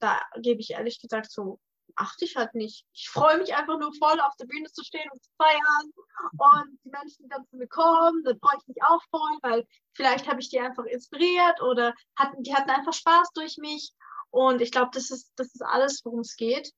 da 0.00 0.20
gebe 0.36 0.60
ich 0.60 0.70
ehrlich 0.70 1.00
gesagt 1.00 1.30
so, 1.30 1.58
achte 1.96 2.24
ich 2.24 2.36
halt 2.36 2.54
nicht. 2.54 2.84
Ich 2.92 3.08
freue 3.08 3.38
mich 3.38 3.54
einfach 3.54 3.78
nur 3.78 3.92
voll, 3.94 4.20
auf 4.20 4.36
der 4.36 4.46
Bühne 4.46 4.70
zu 4.70 4.84
stehen 4.84 5.08
und 5.10 5.22
zu 5.22 5.30
feiern. 5.36 5.92
Und 6.32 6.78
die 6.84 6.90
Menschen, 6.90 7.24
die 7.24 7.28
dann 7.28 7.46
zu 7.46 7.56
mir 7.56 7.66
kommen, 7.68 8.22
dann 8.24 8.38
freue 8.38 8.58
ich 8.58 8.66
mich 8.68 8.82
auch 8.82 9.02
voll, 9.10 9.38
weil 9.42 9.66
vielleicht 9.94 10.28
habe 10.28 10.40
ich 10.40 10.50
die 10.50 10.60
einfach 10.60 10.84
inspiriert 10.84 11.60
oder 11.62 11.94
hatten, 12.16 12.42
die 12.42 12.54
hatten 12.54 12.70
einfach 12.70 12.92
Spaß 12.92 13.32
durch 13.34 13.56
mich. 13.58 13.92
Und 14.30 14.60
ich 14.60 14.70
glaube, 14.70 14.90
das 14.92 15.10
ist, 15.10 15.32
das 15.36 15.48
ist 15.48 15.62
alles, 15.62 16.02
worum 16.04 16.20
es 16.20 16.36
geht. 16.36 16.72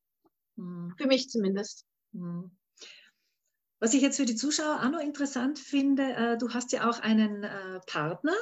Hm. 0.56 0.94
Für 0.96 1.06
mich 1.06 1.28
zumindest. 1.28 1.84
Hm. 2.12 2.56
Was 3.80 3.94
ich 3.94 4.02
jetzt 4.02 4.18
für 4.18 4.26
die 4.26 4.36
Zuschauer 4.36 4.80
auch 4.82 4.90
noch 4.90 5.00
interessant 5.00 5.58
finde, 5.58 6.02
äh, 6.02 6.38
du 6.38 6.50
hast 6.50 6.72
ja 6.72 6.88
auch 6.88 7.00
einen 7.00 7.44
äh, 7.44 7.80
Partner, 7.86 8.34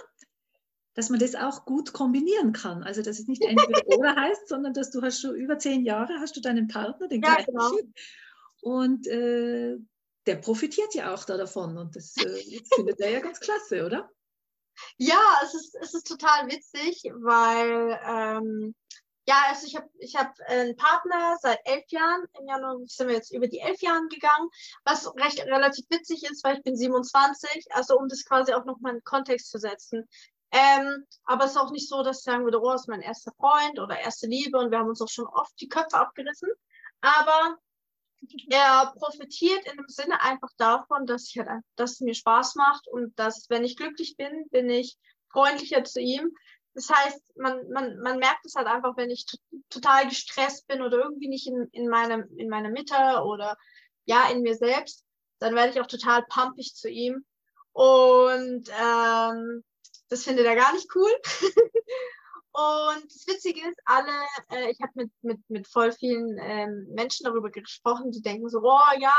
dass 0.95 1.11
man 1.11 1.21
das 1.21 1.37
auch 1.37 1.65
gut 1.65 1.93
kombinieren 1.93 2.53
kann. 2.53 2.83
Also 2.83 3.03
dass 3.03 3.21
es 3.21 3.29
nicht 3.29 3.43
entweder 3.47 3.87
oder 3.87 4.17
heißt, 4.17 4.49
sondern 4.49 4.75
dass 4.75 4.91
du 4.91 5.01
hast 5.01 5.21
schon 5.21 5.37
über 5.37 5.59
zehn 5.59 5.85
Jahre 5.85 6.19
hast 6.19 6.37
du 6.37 6.41
deinen 6.41 6.67
Partner, 6.67 7.07
den 7.07 7.23
ja, 7.23 7.37
genau. 7.45 7.71
und 8.63 9.07
äh, 9.07 9.77
der 10.27 10.37
profitiert 10.37 10.95
ja 10.95 11.15
auch 11.15 11.25
da 11.25 11.37
davon 11.37 11.79
und 11.79 11.95
das 11.95 12.17
äh, 12.17 12.61
findet 12.75 13.01
er 13.01 13.11
ja 13.11 13.21
ganz 13.21 13.39
klasse, 13.39 13.87
oder? 13.87 14.11
Ja, 14.97 15.21
es 15.45 15.55
ist, 15.55 15.77
es 15.81 15.95
ist 15.95 16.07
total 16.07 16.49
witzig, 16.49 17.03
weil 17.15 17.99
ähm, 18.05 18.75
ja, 19.29 19.43
also 19.49 19.67
ich 19.67 19.77
habe 19.77 19.91
ich 19.99 20.17
hab 20.17 20.33
einen 20.47 20.75
Partner 20.75 21.37
seit 21.43 21.61
elf 21.67 21.85
Jahren. 21.91 22.25
Im 22.41 22.49
Januar 22.49 22.79
sind 22.87 23.09
wir 23.09 23.15
jetzt 23.15 23.31
über 23.31 23.47
die 23.47 23.61
elf 23.61 23.83
Jahren 23.83 24.09
gegangen, 24.09 24.49
was 24.85 25.15
recht 25.17 25.45
relativ 25.45 25.85
witzig 25.91 26.23
ist, 26.25 26.43
weil 26.45 26.57
ich 26.57 26.63
bin 26.63 26.75
27, 26.75 27.67
also 27.73 27.99
um 27.99 28.09
das 28.09 28.25
quasi 28.25 28.55
auch 28.55 28.65
nochmal 28.65 28.95
in 28.95 29.05
Kontext 29.05 29.51
zu 29.51 29.59
setzen. 29.59 30.09
Ähm, 30.51 31.05
aber 31.25 31.45
es 31.45 31.51
ist 31.51 31.57
auch 31.59 31.71
nicht 31.73 31.91
so, 31.91 32.03
dass 32.03 32.21
ich 32.21 32.25
sagen 32.25 32.45
würde, 32.45 32.59
oh, 32.63 32.73
ist 32.73 32.89
mein 32.89 33.03
erster 33.03 33.33
Freund 33.33 33.79
oder 33.79 34.01
erste 34.01 34.27
Liebe 34.27 34.57
und 34.59 34.71
wir 34.71 34.79
haben 34.79 34.89
uns 34.89 35.03
auch 35.03 35.11
schon 35.11 35.27
oft 35.27 35.53
die 35.61 35.69
Köpfe 35.69 35.99
abgerissen. 35.99 36.49
Aber 37.03 37.59
er 38.49 38.95
profitiert 38.97 39.67
in 39.67 39.77
dem 39.77 39.89
Sinne 39.89 40.23
einfach 40.23 40.51
davon, 40.57 41.05
dass 41.05 41.29
ich 41.29 41.39
halt, 41.39 41.63
dass 41.77 41.93
es 41.93 42.01
mir 42.01 42.15
Spaß 42.15 42.55
macht 42.55 42.89
und 42.89 43.19
dass, 43.19 43.51
wenn 43.51 43.63
ich 43.63 43.77
glücklich 43.77 44.17
bin, 44.17 44.49
bin 44.49 44.71
ich 44.71 44.97
freundlicher 45.31 45.85
zu 45.85 46.01
ihm. 46.01 46.35
Das 46.79 46.91
heißt, 46.91 47.37
man, 47.39 47.69
man, 47.71 47.99
man 47.99 48.21
merkt 48.21 48.47
es 48.47 48.55
halt 48.55 48.69
einfach, 48.69 48.97
wenn 48.97 49.11
ich 49.11 49.27
total 49.69 50.07
gestresst 50.09 50.69
bin 50.69 50.81
oder 50.81 50.99
irgendwie 50.99 51.29
nicht 51.29 51.49
in, 51.49 51.67
in, 51.73 51.89
meinem, 51.89 52.29
in 52.37 52.49
meiner 52.49 52.71
Mitte 52.71 52.95
oder 53.25 53.57
ja, 54.05 54.31
in 54.31 54.43
mir 54.43 54.55
selbst, 54.55 55.05
dann 55.41 55.57
werde 55.57 55.73
ich 55.73 55.81
auch 55.81 55.89
total 55.89 56.25
pumpig 56.29 56.77
zu 56.77 56.89
ihm. 56.89 57.25
Und 57.73 58.69
ähm, 58.81 59.65
das 60.09 60.23
findet 60.23 60.47
er 60.47 60.55
gar 60.55 60.73
nicht 60.73 60.87
cool. 60.95 61.11
Und 62.53 63.05
das 63.07 63.27
Witzige 63.27 63.69
ist, 63.69 63.81
alle, 63.85 64.13
äh, 64.51 64.71
ich 64.71 64.81
habe 64.81 64.93
mit, 64.95 65.11
mit, 65.23 65.51
mit 65.51 65.67
voll 65.67 65.91
vielen 65.91 66.39
ähm, 66.41 66.87
Menschen 66.95 67.25
darüber 67.25 67.51
gesprochen, 67.51 68.13
die 68.13 68.23
denken 68.23 68.49
so, 68.49 68.61
oh 68.63 68.99
ja, 69.01 69.17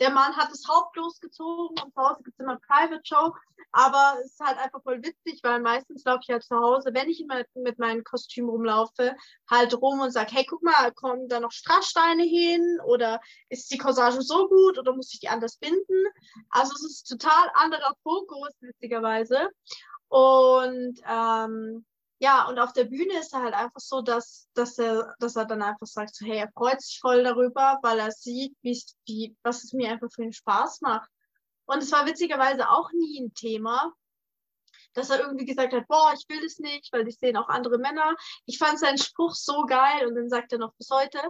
der 0.00 0.10
Mann 0.10 0.36
hat 0.36 0.50
das 0.50 0.66
Haupt 0.68 0.96
losgezogen 0.96 1.78
und 1.80 1.94
zu 1.94 2.00
Hause 2.00 2.24
gibt 2.24 2.40
es 2.40 2.44
immer 2.44 2.58
Private 2.66 3.02
Show. 3.04 3.32
Aber 3.72 4.16
es 4.20 4.32
ist 4.32 4.40
halt 4.40 4.58
einfach 4.58 4.82
voll 4.82 5.02
witzig, 5.02 5.40
weil 5.42 5.60
meistens 5.60 6.04
laufe 6.04 6.20
ich 6.22 6.30
halt 6.30 6.42
zu 6.42 6.56
Hause, 6.56 6.90
wenn 6.94 7.08
ich 7.08 7.20
immer 7.20 7.42
mit 7.54 7.78
meinem 7.78 8.02
Kostüm 8.02 8.48
rumlaufe, 8.48 9.14
halt 9.50 9.74
rum 9.74 10.00
und 10.00 10.10
sage, 10.10 10.32
hey, 10.32 10.46
guck 10.48 10.62
mal, 10.62 10.92
kommen 10.92 11.28
da 11.28 11.38
noch 11.40 11.52
Strasssteine 11.52 12.22
hin? 12.22 12.80
Oder 12.86 13.20
ist 13.48 13.70
die 13.70 13.78
Corsage 13.78 14.22
so 14.22 14.48
gut 14.48 14.78
oder 14.78 14.94
muss 14.94 15.12
ich 15.12 15.20
die 15.20 15.28
anders 15.28 15.56
binden? 15.58 16.04
Also 16.50 16.72
es 16.74 16.84
ist 16.84 17.08
total 17.08 17.50
anderer 17.54 17.94
Fokus, 18.02 18.50
witzigerweise. 18.60 19.50
Und 20.08 21.00
ähm, 21.06 21.84
ja, 22.20 22.48
und 22.48 22.58
auf 22.58 22.72
der 22.72 22.84
Bühne 22.84 23.18
ist 23.20 23.32
er 23.32 23.42
halt 23.42 23.54
einfach 23.54 23.80
so, 23.80 24.02
dass, 24.02 24.48
dass, 24.54 24.78
er, 24.78 25.14
dass 25.20 25.36
er 25.36 25.44
dann 25.44 25.62
einfach 25.62 25.86
sagt, 25.86 26.14
so, 26.16 26.26
hey, 26.26 26.38
er 26.38 26.50
freut 26.52 26.80
sich 26.80 26.98
voll 27.00 27.22
darüber, 27.22 27.78
weil 27.82 28.00
er 28.00 28.10
sieht, 28.10 28.56
wie, 28.62 29.36
was 29.42 29.62
es 29.62 29.72
mir 29.72 29.90
einfach 29.90 30.08
für 30.12 30.22
einen 30.22 30.32
Spaß 30.32 30.80
macht. 30.80 31.08
Und 31.68 31.82
es 31.82 31.92
war 31.92 32.06
witzigerweise 32.06 32.70
auch 32.70 32.90
nie 32.92 33.20
ein 33.20 33.34
Thema, 33.34 33.92
dass 34.94 35.10
er 35.10 35.20
irgendwie 35.20 35.44
gesagt 35.44 35.74
hat, 35.74 35.86
boah, 35.86 36.14
ich 36.16 36.24
will 36.28 36.42
das 36.42 36.58
nicht, 36.58 36.90
weil 36.92 37.06
ich 37.06 37.18
sehen 37.18 37.36
auch 37.36 37.48
andere 37.48 37.78
Männer. 37.78 38.16
Ich 38.46 38.58
fand 38.58 38.78
seinen 38.78 38.96
Spruch 38.96 39.34
so 39.34 39.66
geil 39.66 40.06
und 40.06 40.14
dann 40.14 40.30
sagt 40.30 40.52
er 40.52 40.58
noch 40.58 40.72
bis 40.74 40.88
heute, 40.90 41.20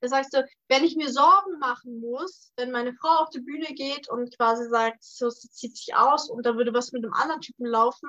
da 0.00 0.08
sagst 0.08 0.32
du, 0.34 0.46
wenn 0.68 0.84
ich 0.84 0.94
mir 0.94 1.10
Sorgen 1.10 1.58
machen 1.58 1.98
muss, 1.98 2.52
wenn 2.56 2.70
meine 2.70 2.94
Frau 2.94 3.08
auf 3.08 3.30
die 3.30 3.40
Bühne 3.40 3.66
geht 3.74 4.08
und 4.08 4.36
quasi 4.36 4.68
sagt, 4.68 5.02
so 5.02 5.30
sie 5.30 5.50
zieht 5.50 5.76
sich 5.76 5.96
aus 5.96 6.30
und 6.30 6.46
da 6.46 6.54
würde 6.54 6.72
was 6.72 6.92
mit 6.92 7.02
einem 7.02 7.14
anderen 7.14 7.40
Typen 7.40 7.66
laufen, 7.66 8.08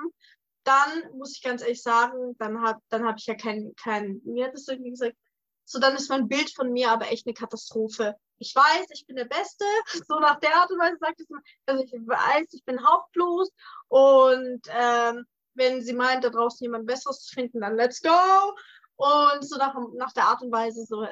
dann 0.62 1.18
muss 1.18 1.34
ich 1.34 1.42
ganz 1.42 1.62
ehrlich 1.62 1.82
sagen, 1.82 2.36
dann 2.38 2.62
habe 2.62 2.80
dann 2.88 3.04
hab 3.04 3.18
ich 3.18 3.26
ja 3.26 3.34
kein, 3.34 3.74
kein, 3.74 4.20
mir 4.24 4.46
hat 4.46 4.54
das 4.54 4.68
irgendwie 4.68 4.90
gesagt, 4.90 5.16
so 5.64 5.80
dann 5.80 5.96
ist 5.96 6.08
mein 6.08 6.28
Bild 6.28 6.54
von 6.54 6.70
mir 6.70 6.92
aber 6.92 7.10
echt 7.10 7.26
eine 7.26 7.34
Katastrophe. 7.34 8.14
Ich 8.40 8.54
weiß, 8.54 8.86
ich 8.92 9.06
bin 9.06 9.16
der 9.16 9.26
Beste, 9.26 9.64
so 10.08 10.18
nach 10.18 10.40
der 10.40 10.56
Art 10.56 10.70
und 10.70 10.78
Weise 10.78 10.96
sagt 10.98 11.20
es 11.20 11.28
also 11.66 11.84
ich 11.84 11.92
weiß, 11.92 12.52
ich 12.52 12.64
bin 12.64 12.84
hauptlos 12.84 13.50
und 13.88 14.62
ähm, 14.70 15.26
wenn 15.54 15.82
sie 15.82 15.92
meint, 15.92 16.24
da 16.24 16.30
draußen 16.30 16.64
jemand 16.64 16.86
Besseres 16.86 17.20
zu 17.20 17.34
finden, 17.34 17.60
dann 17.60 17.76
let's 17.76 18.00
go. 18.00 18.54
Und 18.96 19.42
so 19.42 19.56
nach, 19.56 19.74
nach 19.94 20.12
der 20.12 20.24
Art 20.24 20.42
und 20.42 20.52
Weise, 20.52 20.84
so, 20.86 21.06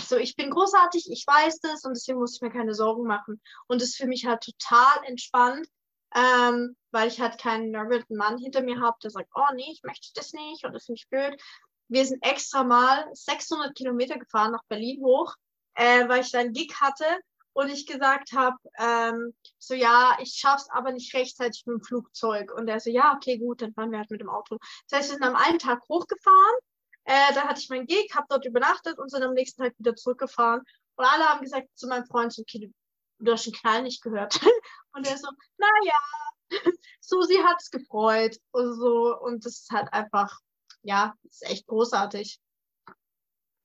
so, 0.00 0.16
ich 0.16 0.36
bin 0.36 0.50
großartig, 0.50 1.10
ich 1.10 1.26
weiß 1.26 1.60
das 1.60 1.84
und 1.84 1.94
deswegen 1.94 2.18
muss 2.18 2.36
ich 2.36 2.40
mir 2.40 2.50
keine 2.50 2.74
Sorgen 2.74 3.06
machen. 3.06 3.40
Und 3.66 3.82
es 3.82 3.90
ist 3.90 3.96
für 3.96 4.06
mich 4.06 4.26
halt 4.26 4.42
total 4.42 5.04
entspannt, 5.04 5.68
ähm, 6.14 6.76
weil 6.92 7.08
ich 7.08 7.20
halt 7.20 7.38
keinen 7.38 7.70
nervösen 7.70 8.16
Mann 8.16 8.38
hinter 8.38 8.62
mir 8.62 8.80
habe, 8.80 8.96
der 9.02 9.10
sagt, 9.10 9.30
oh 9.34 9.54
nee, 9.54 9.70
ich 9.70 9.82
möchte 9.82 10.08
das 10.14 10.32
nicht 10.32 10.64
und 10.64 10.72
das 10.72 10.86
finde 10.86 11.00
ich 11.00 11.08
blöd. 11.08 11.40
Wir 11.88 12.06
sind 12.06 12.24
extra 12.24 12.64
mal 12.64 13.06
600 13.12 13.74
Kilometer 13.74 14.18
gefahren 14.18 14.52
nach 14.52 14.64
Berlin 14.68 15.02
hoch, 15.02 15.34
äh, 15.78 16.08
weil 16.08 16.22
ich 16.22 16.32
da 16.32 16.40
einen 16.40 16.52
Gig 16.52 16.74
hatte 16.80 17.04
und 17.52 17.70
ich 17.70 17.86
gesagt 17.86 18.32
habe, 18.32 18.56
ähm, 18.78 19.32
so 19.58 19.74
ja, 19.74 20.18
ich 20.20 20.34
schaff's 20.34 20.68
aber 20.70 20.90
nicht 20.90 21.14
rechtzeitig 21.14 21.64
mit 21.66 21.76
dem 21.76 21.82
Flugzeug. 21.82 22.52
Und 22.52 22.68
er 22.68 22.80
so, 22.80 22.90
ja, 22.90 23.14
okay, 23.14 23.38
gut, 23.38 23.62
dann 23.62 23.72
fahren 23.74 23.92
wir 23.92 23.98
halt 23.98 24.10
mit 24.10 24.20
dem 24.20 24.28
Auto. 24.28 24.58
Das 24.88 24.98
heißt, 24.98 25.10
wir 25.10 25.14
sind 25.18 25.24
am 25.24 25.36
einen 25.36 25.58
Tag 25.58 25.80
hochgefahren, 25.88 26.56
Äh, 27.04 27.32
da 27.32 27.48
hatte 27.48 27.60
ich 27.60 27.70
meinen 27.70 27.86
Gig, 27.86 28.14
habe 28.14 28.26
dort 28.28 28.44
übernachtet 28.44 28.98
und 28.98 29.10
sind 29.10 29.22
am 29.22 29.32
nächsten 29.34 29.62
Tag 29.62 29.74
wieder 29.78 29.94
zurückgefahren. 29.96 30.62
Und 30.96 31.04
alle 31.04 31.24
haben 31.24 31.40
gesagt 31.40 31.68
zu 31.74 31.86
meinem 31.86 32.04
Freund, 32.04 32.36
okay, 32.38 32.70
du 33.18 33.32
hast 33.32 33.46
den 33.46 33.54
Knall 33.54 33.82
nicht 33.82 34.02
gehört. 34.02 34.38
Und 34.92 35.06
er 35.06 35.16
so, 35.16 35.28
naja, 35.56 36.62
Susi 37.00 37.36
hat 37.44 37.58
es 37.60 37.70
gefreut. 37.70 38.36
Und, 38.50 38.74
so. 38.74 39.16
und 39.20 39.46
das 39.46 39.60
ist 39.60 39.70
halt 39.70 39.92
einfach, 39.92 40.40
ja, 40.82 41.14
ist 41.24 41.44
echt 41.48 41.66
großartig. 41.66 42.40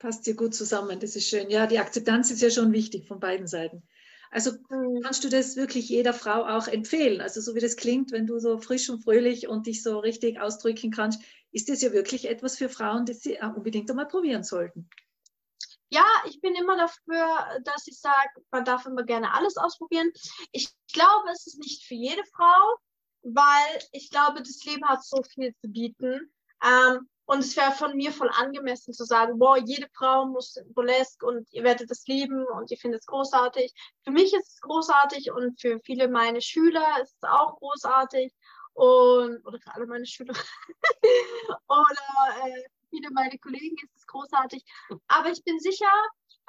Passt 0.04 0.28
dir 0.28 0.36
gut 0.36 0.54
zusammen, 0.54 1.00
das 1.00 1.16
ist 1.16 1.30
schön. 1.30 1.50
Ja, 1.50 1.66
die 1.66 1.80
Akzeptanz 1.80 2.30
ist 2.30 2.42
ja 2.42 2.50
schon 2.50 2.74
wichtig 2.74 3.08
von 3.08 3.22
beiden 3.22 3.48
Seiten. 3.48 3.88
Also 4.32 4.52
mhm. 4.52 5.00
kannst 5.02 5.24
du 5.24 5.30
das 5.30 5.56
wirklich 5.56 5.88
jeder 5.88 6.14
Frau 6.14 6.46
auch 6.46 6.68
empfehlen? 6.68 7.22
Also 7.22 7.40
so 7.40 7.56
wie 7.56 7.62
das 7.62 7.78
klingt, 7.78 8.12
wenn 8.12 8.28
du 8.28 8.38
so 8.38 8.58
frisch 8.58 8.90
und 8.90 9.02
fröhlich 9.02 9.48
und 9.48 9.66
dich 9.66 9.82
so 9.82 10.00
richtig 10.00 10.42
ausdrücken 10.42 10.92
kannst, 10.92 11.22
ist 11.54 11.70
das 11.70 11.82
ja 11.82 11.94
wirklich 11.94 12.28
etwas 12.28 12.58
für 12.58 12.68
Frauen, 12.68 13.06
das 13.06 13.22
sie 13.22 13.40
unbedingt 13.56 13.90
einmal 13.90 14.10
probieren 14.10 14.44
sollten. 14.44 14.90
Ja, 15.88 16.04
ich 16.28 16.42
bin 16.42 16.54
immer 16.56 16.76
dafür, 16.76 17.62
dass 17.64 17.88
ich 17.88 17.98
sage, 17.98 18.44
man 18.52 18.66
darf 18.66 18.86
immer 18.86 19.04
gerne 19.04 19.34
alles 19.34 19.56
ausprobieren. 19.56 20.12
Ich 20.52 20.68
glaube, 20.92 21.30
es 21.32 21.48
ist 21.48 21.60
nicht 21.60 21.86
für 21.86 21.96
jede 21.96 22.26
Frau, 22.36 22.76
weil 23.22 23.80
ich 23.94 24.10
glaube, 24.10 24.40
das 24.40 24.66
Leben 24.66 24.86
hat 24.86 25.02
so 25.02 25.24
viel 25.24 25.56
zu 25.62 25.70
bieten. 25.70 26.30
Ähm, 26.62 27.08
und 27.26 27.40
es 27.40 27.56
wäre 27.56 27.72
von 27.72 27.96
mir 27.96 28.12
voll 28.12 28.30
angemessen 28.34 28.94
zu 28.94 29.06
sagen, 29.06 29.40
boah, 29.40 29.58
jede 29.58 29.88
Frau 29.94 30.26
muss 30.26 30.60
Burlesque 30.74 31.26
und 31.26 31.48
ihr 31.54 31.64
werdet 31.64 31.90
es 31.90 32.06
lieben 32.06 32.46
und 32.46 32.70
ihr 32.70 32.78
findet 32.78 33.02
es 33.02 33.06
großartig. 33.06 33.74
Für 34.04 34.12
mich 34.12 34.34
ist 34.34 34.54
es 34.54 34.62
großartig 34.62 35.32
und 35.32 35.60
für 35.60 35.80
viele 35.86 36.10
meiner 36.10 36.42
Schüler 36.42 37.02
ist 37.02 37.16
es 37.22 37.30
auch 37.30 37.56
großartig. 37.58 38.34
Und, 38.74 39.46
oder 39.46 39.60
für 39.60 39.74
alle 39.74 39.86
meine 39.86 40.06
Schüler. 40.06 40.34
oder 41.68 42.46
äh, 42.46 42.64
viele 42.90 43.10
meiner 43.12 43.38
Kollegen 43.38 43.76
ist 43.84 43.96
es 43.96 44.08
großartig. 44.08 44.66
Aber 45.08 45.30
ich 45.30 45.44
bin 45.44 45.60
sicher, 45.60 45.92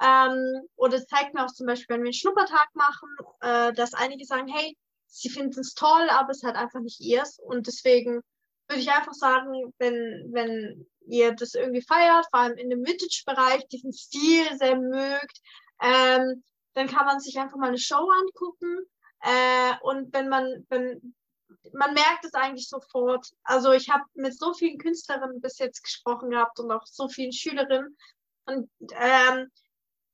ähm, 0.01 0.67
oder 0.75 0.97
es 0.97 1.07
zeigt 1.07 1.33
mir 1.33 1.45
auch 1.45 1.53
zum 1.53 1.67
Beispiel, 1.67 1.95
wenn 1.95 2.01
wir 2.01 2.07
einen 2.07 2.13
Schnuppertag 2.13 2.67
machen, 2.73 3.09
äh, 3.41 3.73
dass 3.73 3.93
einige 3.93 4.25
sagen, 4.25 4.47
hey, 4.47 4.75
sie 5.07 5.29
finden 5.29 5.61
es 5.61 5.73
toll, 5.73 6.09
aber 6.09 6.31
es 6.31 6.37
ist 6.37 6.43
halt 6.43 6.57
einfach 6.57 6.81
nicht 6.81 6.99
ihrs. 6.99 7.39
Und 7.39 7.67
deswegen 7.67 8.21
würde 8.67 8.81
ich 8.81 8.91
einfach 8.91 9.13
sagen, 9.13 9.73
wenn, 9.77 10.29
wenn 10.31 10.87
ihr 11.07 11.33
das 11.33 11.53
irgendwie 11.53 11.81
feiert, 11.81 12.25
vor 12.31 12.41
allem 12.41 12.57
in 12.57 12.69
dem 12.69 12.85
Vintage-Bereich, 12.85 13.67
diesen 13.67 13.93
Stil 13.93 14.45
sehr 14.57 14.75
mögt, 14.75 15.41
ähm, 15.81 16.43
dann 16.73 16.87
kann 16.87 17.05
man 17.05 17.19
sich 17.19 17.37
einfach 17.39 17.57
mal 17.57 17.67
eine 17.67 17.77
Show 17.77 18.09
angucken. 18.09 18.85
Äh, 19.21 19.73
und 19.81 20.13
wenn 20.13 20.29
man, 20.29 20.65
wenn, 20.69 21.15
man 21.73 21.93
merkt 21.93 22.25
es 22.25 22.33
eigentlich 22.33 22.67
sofort. 22.67 23.27
Also 23.43 23.71
ich 23.71 23.89
habe 23.89 24.03
mit 24.13 24.37
so 24.37 24.53
vielen 24.53 24.77
Künstlerinnen 24.77 25.41
bis 25.41 25.59
jetzt 25.59 25.83
gesprochen 25.83 26.31
gehabt 26.31 26.59
und 26.59 26.71
auch 26.71 26.85
so 26.85 27.07
vielen 27.07 27.31
Schülerinnen. 27.31 27.97
Und 28.45 28.69
ähm, 28.91 29.49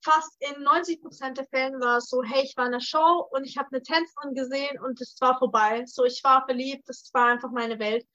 fast 0.04 0.36
in 0.40 0.64
90 0.64 1.02
Prozent 1.02 1.38
der 1.38 1.46
Fällen 1.46 1.80
war 1.80 1.98
es 1.98 2.10
so, 2.10 2.24
hey, 2.24 2.44
ich 2.44 2.56
war 2.58 2.66
in 2.66 2.72
der 2.72 2.80
Show 2.80 3.28
und 3.32 3.46
ich 3.46 3.58
habe 3.58 3.70
eine 3.72 3.82
Tänzerin 3.82 4.34
gesehen 4.34 4.80
und 4.80 5.00
es 5.02 5.16
war 5.20 5.38
vorbei. 5.38 5.84
So, 5.86 6.06
ich 6.06 6.24
war 6.24 6.46
verliebt, 6.46 6.88
das 6.88 7.10
war 7.14 7.28
einfach 7.28 7.52
meine 7.52 7.80
Welt. 7.80 8.06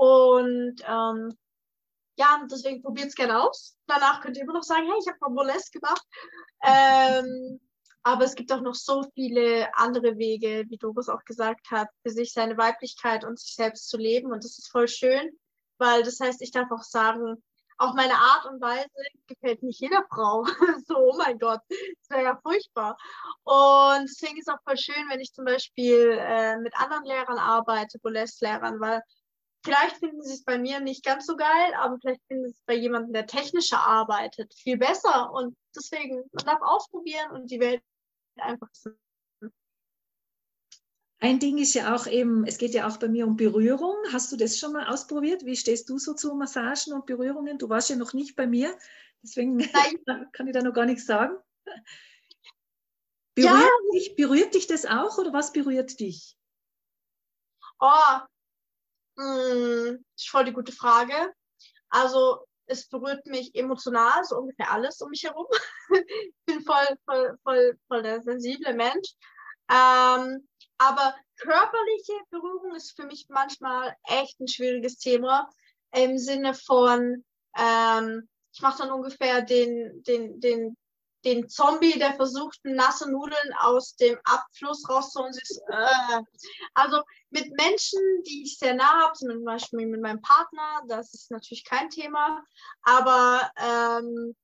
Und 0.00 0.76
ähm, 0.88 1.36
ja, 2.16 2.46
deswegen 2.50 2.80
probiert 2.80 3.08
es 3.08 3.14
gerne 3.14 3.42
aus. 3.42 3.76
Danach 3.86 4.22
könnt 4.22 4.34
ihr 4.38 4.44
immer 4.44 4.54
noch 4.54 4.62
sagen, 4.62 4.86
hey, 4.86 4.96
ich 4.98 5.06
habe 5.06 5.18
mal 5.20 5.34
Burlesque 5.34 5.78
gemacht. 5.78 6.02
Ähm, 6.64 7.60
aber 8.02 8.24
es 8.24 8.34
gibt 8.34 8.50
auch 8.50 8.62
noch 8.62 8.74
so 8.74 9.04
viele 9.14 9.68
andere 9.74 10.16
Wege, 10.16 10.64
wie 10.70 10.78
Doris 10.78 11.10
auch 11.10 11.22
gesagt 11.26 11.70
hat, 11.70 11.88
für 12.02 12.08
sich 12.08 12.32
seine 12.32 12.56
Weiblichkeit 12.56 13.26
und 13.26 13.38
sich 13.38 13.54
selbst 13.54 13.90
zu 13.90 13.98
leben. 13.98 14.32
Und 14.32 14.42
das 14.42 14.56
ist 14.56 14.70
voll 14.70 14.88
schön, 14.88 15.38
weil 15.76 16.02
das 16.02 16.18
heißt, 16.18 16.40
ich 16.40 16.50
darf 16.50 16.70
auch 16.70 16.82
sagen, 16.82 17.42
auch 17.76 17.92
meine 17.92 18.14
Art 18.14 18.46
und 18.46 18.58
Weise 18.62 18.88
gefällt 19.26 19.62
nicht 19.62 19.80
jeder 19.80 20.06
Frau. 20.08 20.44
so, 20.86 20.96
oh 20.96 21.16
mein 21.18 21.38
Gott, 21.38 21.60
das 21.68 22.08
wäre 22.08 22.22
ja 22.22 22.40
furchtbar. 22.42 22.96
Und 23.44 24.08
deswegen 24.08 24.38
ist 24.38 24.48
es 24.48 24.54
auch 24.54 24.62
voll 24.64 24.78
schön, 24.78 25.10
wenn 25.10 25.20
ich 25.20 25.34
zum 25.34 25.44
Beispiel 25.44 26.16
äh, 26.18 26.56
mit 26.56 26.74
anderen 26.80 27.04
Lehrern 27.04 27.38
arbeite, 27.38 27.98
Burlesque-Lehrern, 27.98 28.80
weil 28.80 29.02
Vielleicht 29.62 29.96
finden 29.96 30.22
sie 30.22 30.34
es 30.34 30.44
bei 30.44 30.58
mir 30.58 30.80
nicht 30.80 31.04
ganz 31.04 31.26
so 31.26 31.36
geil, 31.36 31.74
aber 31.76 31.98
vielleicht 32.00 32.22
finden 32.28 32.46
sie 32.46 32.54
es 32.54 32.62
bei 32.64 32.74
jemandem, 32.74 33.12
der 33.12 33.26
technischer 33.26 33.78
arbeitet, 33.78 34.54
viel 34.54 34.78
besser. 34.78 35.32
Und 35.32 35.56
deswegen, 35.76 36.24
man 36.32 36.44
darf 36.46 36.62
ausprobieren 36.62 37.32
und 37.32 37.50
die 37.50 37.60
Welt 37.60 37.82
einfach 38.36 38.68
sehen. 38.72 38.98
Ein 41.22 41.38
Ding 41.38 41.58
ist 41.58 41.74
ja 41.74 41.94
auch 41.94 42.06
eben, 42.06 42.46
es 42.46 42.56
geht 42.56 42.72
ja 42.72 42.88
auch 42.88 42.96
bei 42.96 43.08
mir 43.08 43.26
um 43.26 43.36
Berührung. 43.36 43.94
Hast 44.10 44.32
du 44.32 44.36
das 44.36 44.58
schon 44.58 44.72
mal 44.72 44.86
ausprobiert? 44.86 45.44
Wie 45.44 45.56
stehst 45.56 45.90
du 45.90 45.98
so 45.98 46.14
zu 46.14 46.34
Massagen 46.34 46.94
und 46.94 47.04
Berührungen? 47.04 47.58
Du 47.58 47.68
warst 47.68 47.90
ja 47.90 47.96
noch 47.96 48.14
nicht 48.14 48.36
bei 48.36 48.46
mir, 48.46 48.74
deswegen 49.22 49.58
kann 50.32 50.46
ich 50.46 50.54
da 50.54 50.62
noch 50.62 50.72
gar 50.72 50.86
nichts 50.86 51.04
sagen. 51.04 51.36
Berührt, 53.34 53.52
ja. 53.52 53.68
dich, 53.92 54.16
berührt 54.16 54.54
dich 54.54 54.66
das 54.66 54.86
auch 54.86 55.18
oder 55.18 55.34
was 55.34 55.52
berührt 55.52 56.00
dich? 56.00 56.38
Oh, 57.78 58.20
hm, 59.20 60.04
ist 60.16 60.30
voll 60.30 60.44
die 60.44 60.52
gute 60.52 60.72
Frage. 60.72 61.32
Also 61.90 62.46
es 62.66 62.88
berührt 62.88 63.26
mich 63.26 63.54
emotional, 63.54 64.24
so 64.24 64.36
ungefähr 64.36 64.70
alles 64.70 65.00
um 65.00 65.10
mich 65.10 65.24
herum. 65.24 65.46
ich 65.90 66.32
bin 66.46 66.62
voll, 66.62 66.86
voll, 67.04 67.36
voll, 67.42 67.78
voll 67.88 68.02
der 68.02 68.22
sensible 68.22 68.74
Mensch. 68.74 69.14
Ähm, 69.68 70.48
aber 70.78 71.14
körperliche 71.36 72.14
Berührung 72.30 72.74
ist 72.74 72.96
für 72.96 73.06
mich 73.06 73.26
manchmal 73.28 73.94
echt 74.04 74.40
ein 74.40 74.48
schwieriges 74.48 74.96
Thema. 74.96 75.48
Im 75.92 76.16
Sinne 76.16 76.54
von, 76.54 77.24
ähm, 77.58 78.28
ich 78.52 78.62
mache 78.62 78.82
dann 78.82 78.92
ungefähr 78.92 79.42
den, 79.42 80.02
den, 80.04 80.40
den 80.40 80.76
den 81.24 81.48
Zombie, 81.48 81.98
der 81.98 82.14
versucht, 82.14 82.58
nasse 82.64 83.10
Nudeln 83.10 83.52
aus 83.58 83.94
dem 83.96 84.18
Abfluss 84.24 84.88
rauszuholen. 84.88 85.34
Äh. 85.68 86.22
Also 86.74 87.02
mit 87.30 87.50
Menschen, 87.56 88.00
die 88.26 88.44
ich 88.44 88.58
sehr 88.58 88.74
nah 88.74 89.02
habe, 89.02 89.12
zum 89.12 89.44
Beispiel 89.44 89.86
mit 89.86 90.00
meinem 90.00 90.22
Partner, 90.22 90.82
das 90.88 91.12
ist 91.14 91.30
natürlich 91.30 91.64
kein 91.64 91.90
Thema. 91.90 92.42
Aber 92.82 93.50
ähm, 93.56 94.34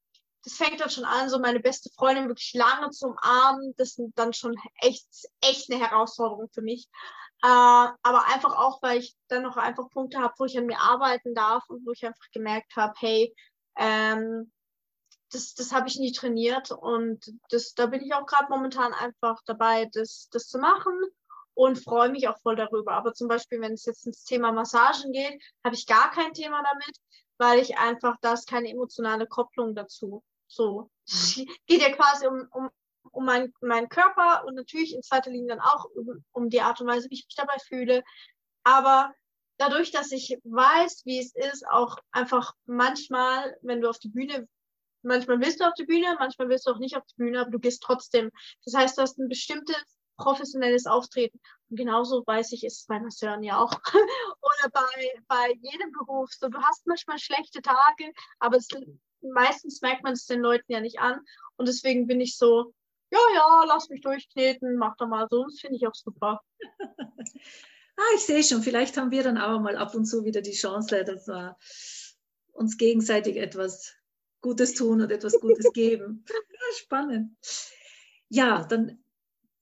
das 0.44 0.54
fängt 0.54 0.80
dann 0.80 0.90
schon 0.90 1.04
an, 1.04 1.28
so 1.28 1.38
meine 1.38 1.60
beste 1.60 1.90
Freundin 1.90 2.28
wirklich 2.28 2.54
lange 2.54 2.90
zu 2.90 3.08
umarmen. 3.08 3.74
Das 3.76 3.98
ist 3.98 4.12
dann 4.14 4.32
schon 4.32 4.54
echt, 4.80 5.06
echt 5.40 5.70
eine 5.70 5.84
Herausforderung 5.84 6.48
für 6.52 6.62
mich. 6.62 6.88
Äh, 7.42 7.48
aber 7.48 8.26
einfach 8.26 8.56
auch, 8.56 8.80
weil 8.82 8.98
ich 8.98 9.16
dann 9.28 9.42
noch 9.42 9.56
einfach 9.56 9.90
Punkte 9.90 10.18
habe, 10.18 10.34
wo 10.38 10.44
ich 10.44 10.56
an 10.56 10.66
mir 10.66 10.80
arbeiten 10.80 11.34
darf 11.34 11.64
und 11.68 11.84
wo 11.86 11.92
ich 11.92 12.06
einfach 12.06 12.30
gemerkt 12.32 12.76
habe, 12.76 12.94
hey, 12.98 13.34
ähm, 13.76 14.52
das, 15.30 15.54
das 15.54 15.72
habe 15.72 15.88
ich 15.88 15.98
nie 15.98 16.12
trainiert 16.12 16.70
und 16.70 17.32
das, 17.50 17.74
da 17.74 17.86
bin 17.86 18.02
ich 18.02 18.14
auch 18.14 18.26
gerade 18.26 18.46
momentan 18.48 18.92
einfach 18.92 19.40
dabei, 19.46 19.88
das, 19.92 20.28
das 20.30 20.48
zu 20.48 20.58
machen 20.58 20.94
und 21.54 21.82
freue 21.82 22.10
mich 22.10 22.28
auch 22.28 22.38
voll 22.42 22.56
darüber. 22.56 22.92
Aber 22.92 23.14
zum 23.14 23.28
Beispiel, 23.28 23.60
wenn 23.60 23.72
es 23.72 23.86
jetzt 23.86 24.06
ins 24.06 24.24
Thema 24.24 24.52
Massagen 24.52 25.12
geht, 25.12 25.42
habe 25.64 25.74
ich 25.74 25.86
gar 25.86 26.10
kein 26.10 26.32
Thema 26.32 26.62
damit, 26.62 26.96
weil 27.38 27.58
ich 27.60 27.78
einfach, 27.78 28.16
da 28.20 28.34
ist 28.34 28.48
keine 28.48 28.70
emotionale 28.70 29.26
Kopplung 29.26 29.74
dazu. 29.74 30.22
So, 30.48 30.90
geht 31.66 31.80
ja 31.80 31.92
quasi 31.92 32.26
um, 32.26 32.46
um, 32.52 32.70
um 33.10 33.24
meinen 33.24 33.52
mein 33.60 33.88
Körper 33.88 34.44
und 34.46 34.54
natürlich 34.54 34.94
in 34.94 35.02
zweiter 35.02 35.30
Linie 35.30 35.56
dann 35.56 35.60
auch 35.60 35.86
um, 35.86 36.24
um 36.32 36.50
die 36.50 36.60
Art 36.60 36.80
und 36.80 36.86
Weise, 36.86 37.10
wie 37.10 37.14
ich 37.14 37.26
mich 37.26 37.36
dabei 37.36 37.58
fühle. 37.58 38.04
Aber 38.62 39.12
dadurch, 39.56 39.90
dass 39.90 40.12
ich 40.12 40.38
weiß, 40.44 41.02
wie 41.04 41.18
es 41.18 41.34
ist, 41.34 41.66
auch 41.68 41.98
einfach 42.12 42.54
manchmal, 42.66 43.56
wenn 43.62 43.80
du 43.80 43.88
auf 43.88 43.98
die 43.98 44.08
Bühne 44.08 44.46
Manchmal 45.06 45.40
willst 45.40 45.60
du 45.60 45.64
auf 45.64 45.74
die 45.74 45.84
Bühne, 45.84 46.16
manchmal 46.18 46.48
willst 46.48 46.66
du 46.66 46.72
auch 46.72 46.78
nicht 46.78 46.96
auf 46.96 47.04
die 47.06 47.22
Bühne, 47.22 47.40
aber 47.40 47.50
du 47.50 47.60
gehst 47.60 47.82
trotzdem. 47.82 48.30
Das 48.64 48.74
heißt, 48.74 48.98
du 48.98 49.02
hast 49.02 49.18
ein 49.18 49.28
bestimmtes 49.28 49.76
professionelles 50.16 50.86
Auftreten. 50.86 51.38
Und 51.70 51.76
genauso 51.76 52.24
weiß 52.26 52.52
ich, 52.52 52.64
ist 52.64 52.80
es 52.80 52.86
bei 52.86 52.98
Masseuren 52.98 53.44
ja 53.44 53.58
auch. 53.58 53.70
Oder 54.40 54.70
bei, 54.72 55.22
bei 55.28 55.52
jedem 55.60 55.92
Beruf. 55.92 56.30
So, 56.32 56.48
du 56.48 56.58
hast 56.60 56.86
manchmal 56.86 57.18
schlechte 57.18 57.62
Tage, 57.62 58.12
aber 58.40 58.56
es, 58.56 58.66
meistens 59.20 59.80
merkt 59.80 60.02
man 60.02 60.14
es 60.14 60.26
den 60.26 60.40
Leuten 60.40 60.72
ja 60.72 60.80
nicht 60.80 60.98
an. 60.98 61.20
Und 61.56 61.68
deswegen 61.68 62.08
bin 62.08 62.20
ich 62.20 62.36
so, 62.36 62.72
ja, 63.10 63.20
ja, 63.34 63.64
lass 63.66 63.88
mich 63.88 64.00
durchkneten, 64.00 64.76
mach 64.76 64.96
doch 64.96 65.06
mal 65.06 65.28
so. 65.30 65.44
Das 65.44 65.60
finde 65.60 65.76
ich 65.76 65.86
auch 65.86 65.94
super. 65.94 66.40
ah, 67.96 68.14
ich 68.16 68.22
sehe 68.22 68.42
schon, 68.42 68.62
vielleicht 68.62 68.96
haben 68.96 69.12
wir 69.12 69.22
dann 69.22 69.38
auch 69.38 69.60
mal 69.60 69.76
ab 69.76 69.94
und 69.94 70.06
zu 70.06 70.24
wieder 70.24 70.40
die 70.40 70.52
Chance, 70.52 71.04
dass 71.04 71.28
wir 71.28 71.56
uns 72.52 72.76
gegenseitig 72.76 73.36
etwas 73.36 73.94
Gutes 74.40 74.74
tun 74.74 75.00
und 75.00 75.10
etwas 75.10 75.40
Gutes 75.40 75.72
geben. 75.72 76.24
spannend. 76.76 77.36
Ja, 78.28 78.64
dann 78.64 78.98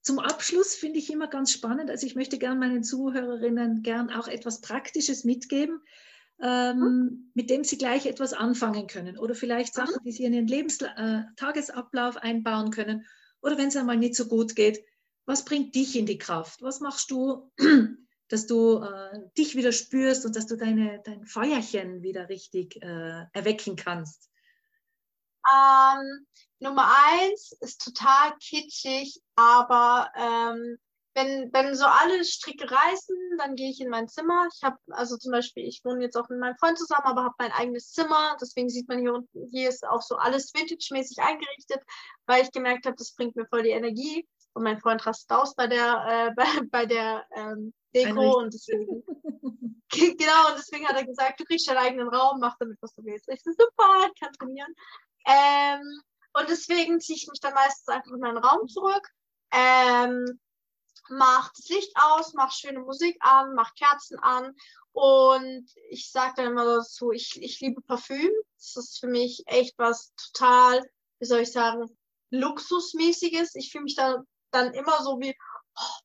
zum 0.02 0.18
Abschluss 0.18 0.74
finde 0.74 0.98
ich 0.98 1.10
immer 1.10 1.28
ganz 1.28 1.52
spannend, 1.52 1.90
also 1.90 2.06
ich 2.06 2.14
möchte 2.14 2.38
gerne 2.38 2.60
meinen 2.60 2.84
Zuhörerinnen 2.84 3.82
gern 3.82 4.10
auch 4.10 4.28
etwas 4.28 4.60
Praktisches 4.60 5.24
mitgeben, 5.24 5.80
ähm, 6.42 6.78
mhm. 6.78 7.30
mit 7.34 7.48
dem 7.48 7.64
sie 7.64 7.78
gleich 7.78 8.06
etwas 8.06 8.34
anfangen 8.34 8.87
können 8.87 9.18
oder 9.18 9.34
vielleicht 9.34 9.76
mhm. 9.76 9.87
Sachen, 9.87 10.04
die 10.04 10.12
sie 10.12 10.24
in 10.24 10.34
ihren 10.34 10.46
Lebens-Tagesablauf 10.46 12.16
äh, 12.16 12.20
einbauen 12.20 12.70
können 12.70 13.06
oder 13.40 13.56
wenn 13.56 13.68
es 13.68 13.76
einmal 13.76 13.96
nicht 13.96 14.14
so 14.14 14.26
gut 14.26 14.54
geht, 14.54 14.84
was 15.26 15.44
bringt 15.44 15.74
dich 15.74 15.96
in 15.96 16.04
die 16.06 16.18
Kraft? 16.18 16.60
Was 16.60 16.80
machst 16.80 17.10
du, 17.10 17.50
dass 18.28 18.46
du 18.46 18.78
äh, 18.78 19.20
dich 19.38 19.56
wieder 19.56 19.72
spürst 19.72 20.26
und 20.26 20.37
dass 20.37 20.46
du 20.46 20.56
deine, 20.56 21.00
dein 21.04 21.24
Feuerchen 21.24 22.02
wieder 22.02 22.28
richtig 22.28 22.76
äh, 22.82 23.24
erwecken 23.32 23.76
kannst? 23.76 24.30
Ähm, 25.52 26.26
Nummer 26.61 26.90
eins 27.07 27.52
ist 27.61 27.83
total 27.85 28.35
kitschig, 28.38 29.20
aber 29.37 30.11
ähm, 30.16 30.78
wenn, 31.14 31.52
wenn 31.52 31.74
so 31.76 31.85
alle 31.85 32.24
Stricke 32.24 32.68
reißen, 32.70 33.16
dann 33.38 33.54
gehe 33.54 33.70
ich 33.70 33.80
in 33.80 33.88
mein 33.88 34.09
Zimmer. 34.09 34.48
Ich 34.52 34.62
habe, 34.62 34.76
also 34.90 35.16
zum 35.16 35.30
Beispiel, 35.30 35.64
ich 35.64 35.80
wohne 35.85 36.02
jetzt 36.02 36.16
auch 36.16 36.28
mit 36.28 36.40
meinem 36.40 36.57
Freund 36.57 36.76
zusammen, 36.76 37.04
aber 37.04 37.24
habe 37.24 37.35
mein 37.38 37.52
eigenes 37.52 37.92
Zimmer. 37.92 38.37
Deswegen 38.40 38.68
sieht 38.68 38.88
man 38.88 38.98
hier 38.98 39.14
unten, 39.14 39.48
hier 39.50 39.68
ist 39.68 39.87
auch 39.87 40.02
so 40.02 40.16
alles 40.16 40.52
vintage-mäßig 40.52 41.18
eingerichtet, 41.18 41.83
weil 42.26 42.42
ich 42.42 42.50
gemerkt 42.50 42.87
habe, 42.87 42.96
das 42.96 43.14
bringt 43.14 43.37
mir 43.37 43.46
voll 43.46 43.62
die 43.62 43.70
Energie. 43.70 44.26
Und 44.54 44.64
mein 44.64 44.80
Freund 44.80 45.04
rastet 45.04 45.30
aus 45.30 45.54
bei 45.54 45.66
der, 45.66 46.04
äh, 46.09 46.35
bei, 46.37 46.46
bei 46.70 46.87
der 46.87 47.24
ähm, 47.37 47.72
Deko 47.94 48.38
und 48.38 48.52
deswegen, 48.52 49.04
genau, 49.88 50.48
und 50.48 50.59
deswegen 50.59 50.87
hat 50.88 50.96
er 50.96 51.07
gesagt, 51.07 51.38
du 51.38 51.44
kriegst 51.44 51.68
deinen 51.68 51.78
eigenen 51.78 52.09
Raum, 52.09 52.40
mach 52.40 52.57
damit, 52.59 52.78
was 52.80 52.92
du 52.94 53.04
willst. 53.04 53.28
Ich 53.28 53.40
so, 53.42 53.52
super, 53.52 54.09
ich 54.12 54.20
kann 54.20 54.33
trainieren. 54.33 54.74
Ähm, 55.26 56.02
und 56.32 56.48
deswegen 56.48 57.00
ziehe 57.00 57.16
ich 57.16 57.28
mich 57.28 57.40
dann 57.40 57.54
meistens 57.54 57.88
einfach 57.88 58.12
in 58.12 58.20
meinen 58.20 58.38
Raum 58.38 58.68
zurück. 58.68 59.08
Ähm, 59.52 60.40
mach 61.08 61.52
das 61.52 61.68
Licht 61.68 61.92
aus, 61.94 62.34
mach 62.34 62.52
schöne 62.52 62.80
Musik 62.80 63.16
an, 63.20 63.54
mach 63.54 63.74
Kerzen 63.74 64.18
an. 64.18 64.54
Und 64.92 65.68
ich 65.90 66.10
sage 66.10 66.34
dann 66.37 66.46
immer 66.52 66.64
dazu, 66.64 67.12
ich, 67.12 67.40
ich 67.42 67.60
liebe 67.60 67.80
Parfüm. 67.82 68.30
Das 68.56 68.76
ist 68.76 69.00
für 69.00 69.08
mich 69.08 69.42
echt 69.46 69.74
was 69.78 70.12
total, 70.14 70.82
wie 71.18 71.26
soll 71.26 71.40
ich 71.40 71.52
sagen, 71.52 71.87
Luxusmäßiges. 72.30 73.54
Ich 73.54 73.70
fühle 73.70 73.84
mich 73.84 73.96
da 73.96 74.22
dann 74.50 74.72
immer 74.72 75.02
so 75.02 75.18
wie, 75.20 75.37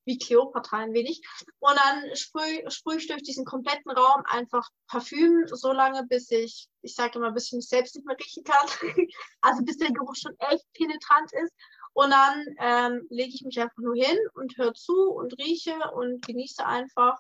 wie 0.06 0.18
Kleopatra 0.18 0.78
ein 0.78 0.94
wenig. 0.94 1.22
Und 1.60 1.76
dann 1.78 2.16
sprühe 2.16 2.70
sprüh 2.70 2.98
ich 2.98 3.08
durch 3.08 3.24
diesen 3.24 3.46
kompletten 3.46 3.92
Raum 3.92 4.24
einfach 4.26 4.68
Parfüm, 4.88 5.46
so 5.48 5.72
lange, 5.72 6.06
bis 6.08 6.30
ich, 6.32 6.68
ich 6.82 6.96
sage 6.96 7.20
immer, 7.20 7.32
bis 7.32 7.48
ich 7.48 7.54
mich 7.54 7.68
selbst 7.68 7.96
nicht 7.96 8.06
mehr 8.06 8.18
riechen 8.18 8.44
kann. 8.44 8.68
also 9.42 9.64
bis 9.64 9.78
der 9.78 9.92
Geruch 9.92 10.16
schon 10.16 10.36
echt 10.40 10.66
penetrant 10.74 11.32
ist. 11.34 11.54
Und 11.94 12.12
dann 12.12 12.46
ähm, 12.60 13.08
lege 13.10 13.34
ich 13.34 13.44
mich 13.44 13.60
einfach 13.60 13.78
nur 13.78 13.96
hin 13.96 14.18
und 14.34 14.58
höre 14.58 14.74
zu 14.74 15.12
und 15.12 15.38
rieche 15.40 15.78
und 15.94 16.26
genieße 16.26 16.66
einfach. 16.66 17.18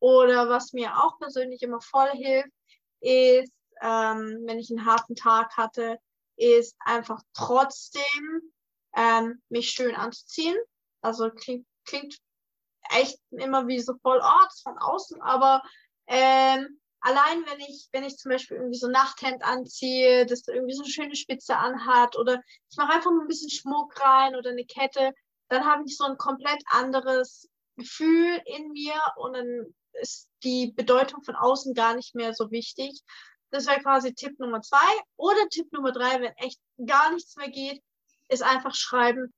Oder 0.00 0.48
was 0.48 0.72
mir 0.72 0.96
auch 0.96 1.18
persönlich 1.18 1.62
immer 1.62 1.80
voll 1.80 2.10
hilft, 2.10 2.50
ist, 3.00 3.52
ähm, 3.82 4.42
wenn 4.46 4.58
ich 4.58 4.70
einen 4.70 4.84
harten 4.84 5.14
Tag 5.14 5.56
hatte, 5.56 5.98
ist 6.36 6.74
einfach 6.80 7.20
trotzdem 7.34 8.52
ähm, 8.96 9.42
mich 9.48 9.70
schön 9.70 9.94
anzuziehen. 9.94 10.56
Also 11.02 11.30
klingt, 11.30 11.66
klingt 11.90 12.16
echt 12.90 13.18
immer 13.30 13.66
wie 13.66 13.80
so 13.80 13.94
voll, 14.02 14.20
oh, 14.22 14.44
das 14.44 14.60
von 14.62 14.78
außen, 14.78 15.20
aber 15.20 15.62
ähm, 16.06 16.80
allein 17.00 17.44
wenn 17.46 17.60
ich, 17.60 17.88
wenn 17.92 18.04
ich 18.04 18.16
zum 18.16 18.30
Beispiel 18.30 18.56
irgendwie 18.56 18.78
so 18.78 18.86
ein 18.86 18.92
Nachthemd 18.92 19.42
anziehe, 19.44 20.26
das 20.26 20.46
irgendwie 20.48 20.74
so 20.74 20.82
eine 20.82 20.92
schöne 20.92 21.16
Spitze 21.16 21.56
anhat 21.56 22.16
oder 22.16 22.40
ich 22.70 22.76
mache 22.76 22.92
einfach 22.94 23.10
nur 23.10 23.22
ein 23.22 23.28
bisschen 23.28 23.50
Schmuck 23.50 24.00
rein 24.00 24.34
oder 24.36 24.50
eine 24.50 24.64
Kette, 24.64 25.12
dann 25.48 25.64
habe 25.64 25.84
ich 25.86 25.96
so 25.96 26.04
ein 26.04 26.16
komplett 26.16 26.62
anderes 26.70 27.48
Gefühl 27.76 28.40
in 28.44 28.70
mir 28.72 28.94
und 29.16 29.34
dann 29.34 29.74
ist 30.00 30.28
die 30.44 30.72
Bedeutung 30.72 31.22
von 31.22 31.34
außen 31.34 31.74
gar 31.74 31.94
nicht 31.94 32.14
mehr 32.14 32.34
so 32.34 32.50
wichtig. 32.50 33.00
Das 33.50 33.66
wäre 33.66 33.80
quasi 33.80 34.14
Tipp 34.14 34.38
Nummer 34.38 34.62
zwei. 34.62 34.76
Oder 35.16 35.48
Tipp 35.48 35.72
Nummer 35.72 35.92
drei, 35.92 36.20
wenn 36.20 36.32
echt 36.36 36.60
gar 36.86 37.12
nichts 37.12 37.36
mehr 37.36 37.50
geht, 37.50 37.82
ist 38.28 38.42
einfach 38.42 38.74
schreiben. 38.74 39.32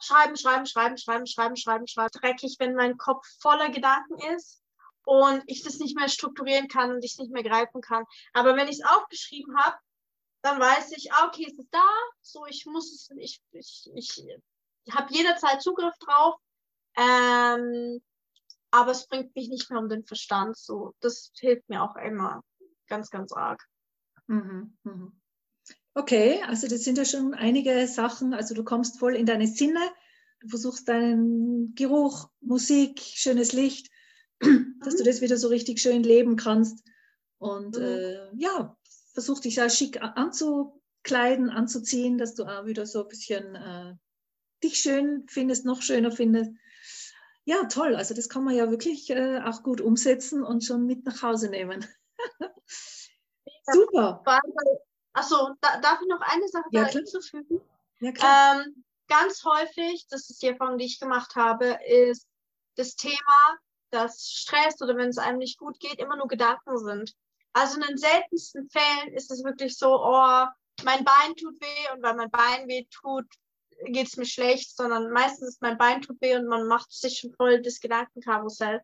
Schreiben, 0.00 0.36
schreiben, 0.36 0.66
schreiben, 0.66 0.96
schreiben, 0.96 1.26
schreiben, 1.26 1.56
schreiben, 1.56 1.86
schreiben. 1.86 2.10
Dreckig, 2.20 2.56
wenn 2.58 2.74
mein 2.74 2.96
Kopf 2.96 3.26
voller 3.40 3.70
Gedanken 3.70 4.18
ist 4.34 4.62
und 5.04 5.42
ich 5.46 5.62
das 5.62 5.78
nicht 5.78 5.96
mehr 5.96 6.08
strukturieren 6.08 6.68
kann 6.68 6.90
und 6.90 7.04
ich 7.04 7.12
es 7.12 7.18
nicht 7.18 7.32
mehr 7.32 7.42
greifen 7.42 7.80
kann. 7.80 8.04
Aber 8.32 8.56
wenn 8.56 8.68
ich 8.68 8.80
es 8.80 8.84
aufgeschrieben 8.84 9.56
habe, 9.58 9.76
dann 10.42 10.58
weiß 10.58 10.92
ich, 10.92 11.12
ah, 11.12 11.26
okay, 11.26 11.46
es 11.46 11.58
ist 11.58 11.72
da, 11.72 11.86
so 12.22 12.46
ich 12.46 12.64
muss 12.66 12.92
es, 12.92 13.10
ich, 13.18 13.42
ich, 13.52 13.90
ich, 13.94 14.26
ich 14.84 14.94
habe 14.94 15.12
jederzeit 15.12 15.62
Zugriff 15.62 15.94
drauf, 15.98 16.36
ähm, 16.96 18.00
aber 18.70 18.92
es 18.92 19.06
bringt 19.06 19.34
mich 19.34 19.48
nicht 19.48 19.70
mehr 19.70 19.80
um 19.80 19.88
den 19.88 20.04
Verstand. 20.06 20.56
So, 20.56 20.94
das 21.00 21.30
hilft 21.38 21.68
mir 21.68 21.82
auch 21.82 21.96
immer 21.96 22.42
ganz, 22.86 23.10
ganz 23.10 23.32
arg. 23.32 23.66
Mhm, 24.26 24.78
mhm. 24.84 25.19
Okay, 25.94 26.40
also 26.46 26.68
das 26.68 26.84
sind 26.84 26.98
ja 26.98 27.04
schon 27.04 27.34
einige 27.34 27.86
Sachen. 27.86 28.32
Also 28.34 28.54
du 28.54 28.64
kommst 28.64 28.98
voll 28.98 29.16
in 29.16 29.26
deine 29.26 29.46
Sinne, 29.46 29.80
du 30.40 30.48
versuchst 30.48 30.88
deinen 30.88 31.74
Geruch, 31.74 32.28
Musik, 32.40 33.00
schönes 33.00 33.52
Licht 33.52 33.90
dass 34.84 34.96
du 34.96 35.04
das 35.04 35.20
wieder 35.20 35.36
so 35.36 35.48
richtig 35.48 35.80
schön 35.80 36.02
leben 36.02 36.36
kannst. 36.36 36.84
Und 37.38 37.76
mhm. 37.76 37.82
äh, 37.82 38.36
ja, 38.36 38.76
versuch 39.12 39.40
dich 39.40 39.56
ja 39.56 39.68
schick 39.68 40.00
anzukleiden, 40.02 41.50
anzuziehen, 41.50 42.18
dass 42.18 42.34
du 42.34 42.44
auch 42.44 42.66
wieder 42.66 42.86
so 42.86 43.02
ein 43.02 43.08
bisschen 43.08 43.54
äh, 43.54 43.94
dich 44.62 44.78
schön 44.78 45.26
findest, 45.28 45.64
noch 45.64 45.82
schöner 45.82 46.12
findest. 46.12 46.52
Ja, 47.44 47.64
toll. 47.64 47.96
Also 47.96 48.14
das 48.14 48.28
kann 48.28 48.44
man 48.44 48.54
ja 48.54 48.70
wirklich 48.70 49.08
äh, 49.10 49.40
auch 49.40 49.62
gut 49.62 49.80
umsetzen 49.80 50.42
und 50.42 50.64
schon 50.64 50.86
mit 50.86 51.04
nach 51.04 51.22
Hause 51.22 51.48
nehmen. 51.50 51.84
Super. 53.72 54.22
Achso, 55.20 55.54
da, 55.60 55.78
darf 55.80 56.00
ich 56.00 56.08
noch 56.08 56.20
eine 56.22 56.48
Sache 56.48 56.68
ja, 56.70 56.86
hinzufügen? 56.86 57.60
Ja, 58.00 58.12
klar. 58.12 58.62
Ähm, 58.64 58.84
ganz 59.06 59.44
häufig, 59.44 60.06
das 60.08 60.30
ist 60.30 60.40
die 60.42 60.46
Erfahrung, 60.46 60.78
die 60.78 60.86
ich 60.86 60.98
gemacht 60.98 61.36
habe, 61.36 61.78
ist 61.86 62.26
das 62.76 62.96
Thema, 62.96 63.58
dass 63.90 64.30
Stress 64.30 64.80
oder 64.80 64.96
wenn 64.96 65.10
es 65.10 65.18
einem 65.18 65.38
nicht 65.38 65.58
gut 65.58 65.78
geht, 65.78 65.98
immer 65.98 66.16
nur 66.16 66.28
Gedanken 66.28 66.78
sind. 66.78 67.14
Also 67.52 67.76
in 67.76 67.86
den 67.86 67.98
seltensten 67.98 68.70
Fällen 68.70 69.12
ist 69.12 69.30
es 69.30 69.44
wirklich 69.44 69.76
so, 69.76 70.00
oh, 70.00 70.46
mein 70.84 71.04
Bein 71.04 71.36
tut 71.36 71.60
weh 71.60 71.92
und 71.94 72.02
weil 72.02 72.14
mein 72.14 72.30
Bein 72.30 72.68
weh 72.68 72.86
tut, 72.90 73.26
geht 73.84 74.06
es 74.06 74.16
mir 74.16 74.26
schlecht, 74.26 74.74
sondern 74.74 75.10
meistens 75.10 75.48
ist 75.48 75.62
mein 75.62 75.76
Bein 75.76 76.00
tut 76.00 76.20
weh 76.20 76.36
und 76.36 76.46
man 76.46 76.66
macht 76.66 76.92
sich 76.92 77.18
schon 77.18 77.34
voll 77.34 77.60
das 77.60 77.80
Gedankenkarussell. 77.80 78.80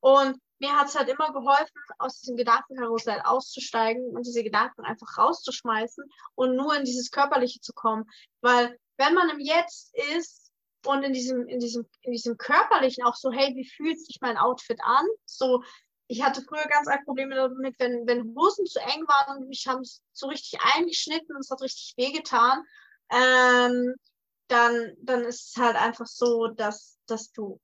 Und 0.00 0.40
mir 0.60 0.76
hat 0.76 0.88
es 0.88 0.96
halt 0.96 1.08
immer 1.08 1.32
geholfen, 1.32 1.80
aus 1.98 2.20
diesem 2.20 2.36
Gedankenkarussell 2.36 3.20
auszusteigen 3.24 4.14
und 4.14 4.26
diese 4.26 4.44
Gedanken 4.44 4.84
einfach 4.84 5.18
rauszuschmeißen 5.18 6.04
und 6.34 6.56
nur 6.56 6.76
in 6.76 6.84
dieses 6.84 7.10
Körperliche 7.10 7.60
zu 7.60 7.72
kommen. 7.72 8.04
Weil 8.40 8.78
wenn 8.96 9.14
man 9.14 9.30
im 9.30 9.40
Jetzt 9.40 9.94
ist, 10.14 10.50
und 10.86 11.02
in 11.02 11.12
diesem, 11.12 11.46
in 11.46 11.60
diesem, 11.60 11.86
in 12.02 12.12
diesem 12.12 12.38
körperlichen 12.38 13.04
auch 13.04 13.14
so, 13.14 13.30
hey, 13.30 13.54
wie 13.54 13.68
fühlt 13.68 14.00
sich 14.00 14.18
mein 14.20 14.38
Outfit 14.38 14.78
an? 14.82 15.06
So, 15.26 15.62
ich 16.06 16.22
hatte 16.22 16.42
früher 16.42 16.64
ganz 16.64 16.88
arg 16.88 17.04
Probleme 17.04 17.34
damit, 17.34 17.78
wenn, 17.78 18.06
wenn 18.06 18.34
Hosen 18.34 18.66
zu 18.66 18.80
eng 18.80 19.06
waren 19.06 19.38
und 19.38 19.48
mich 19.48 19.66
haben 19.66 19.82
so 20.12 20.26
richtig 20.26 20.58
eingeschnitten 20.74 21.34
und 21.34 21.42
es 21.42 21.50
hat 21.50 21.60
richtig 21.60 21.94
wehgetan. 21.96 22.64
Ähm, 23.10 23.94
dann, 24.48 24.96
dann 25.02 25.24
ist 25.24 25.50
es 25.50 25.62
halt 25.62 25.76
einfach 25.76 26.06
so, 26.06 26.48
dass, 26.48 26.98
dass 27.06 27.30
du, 27.32 27.60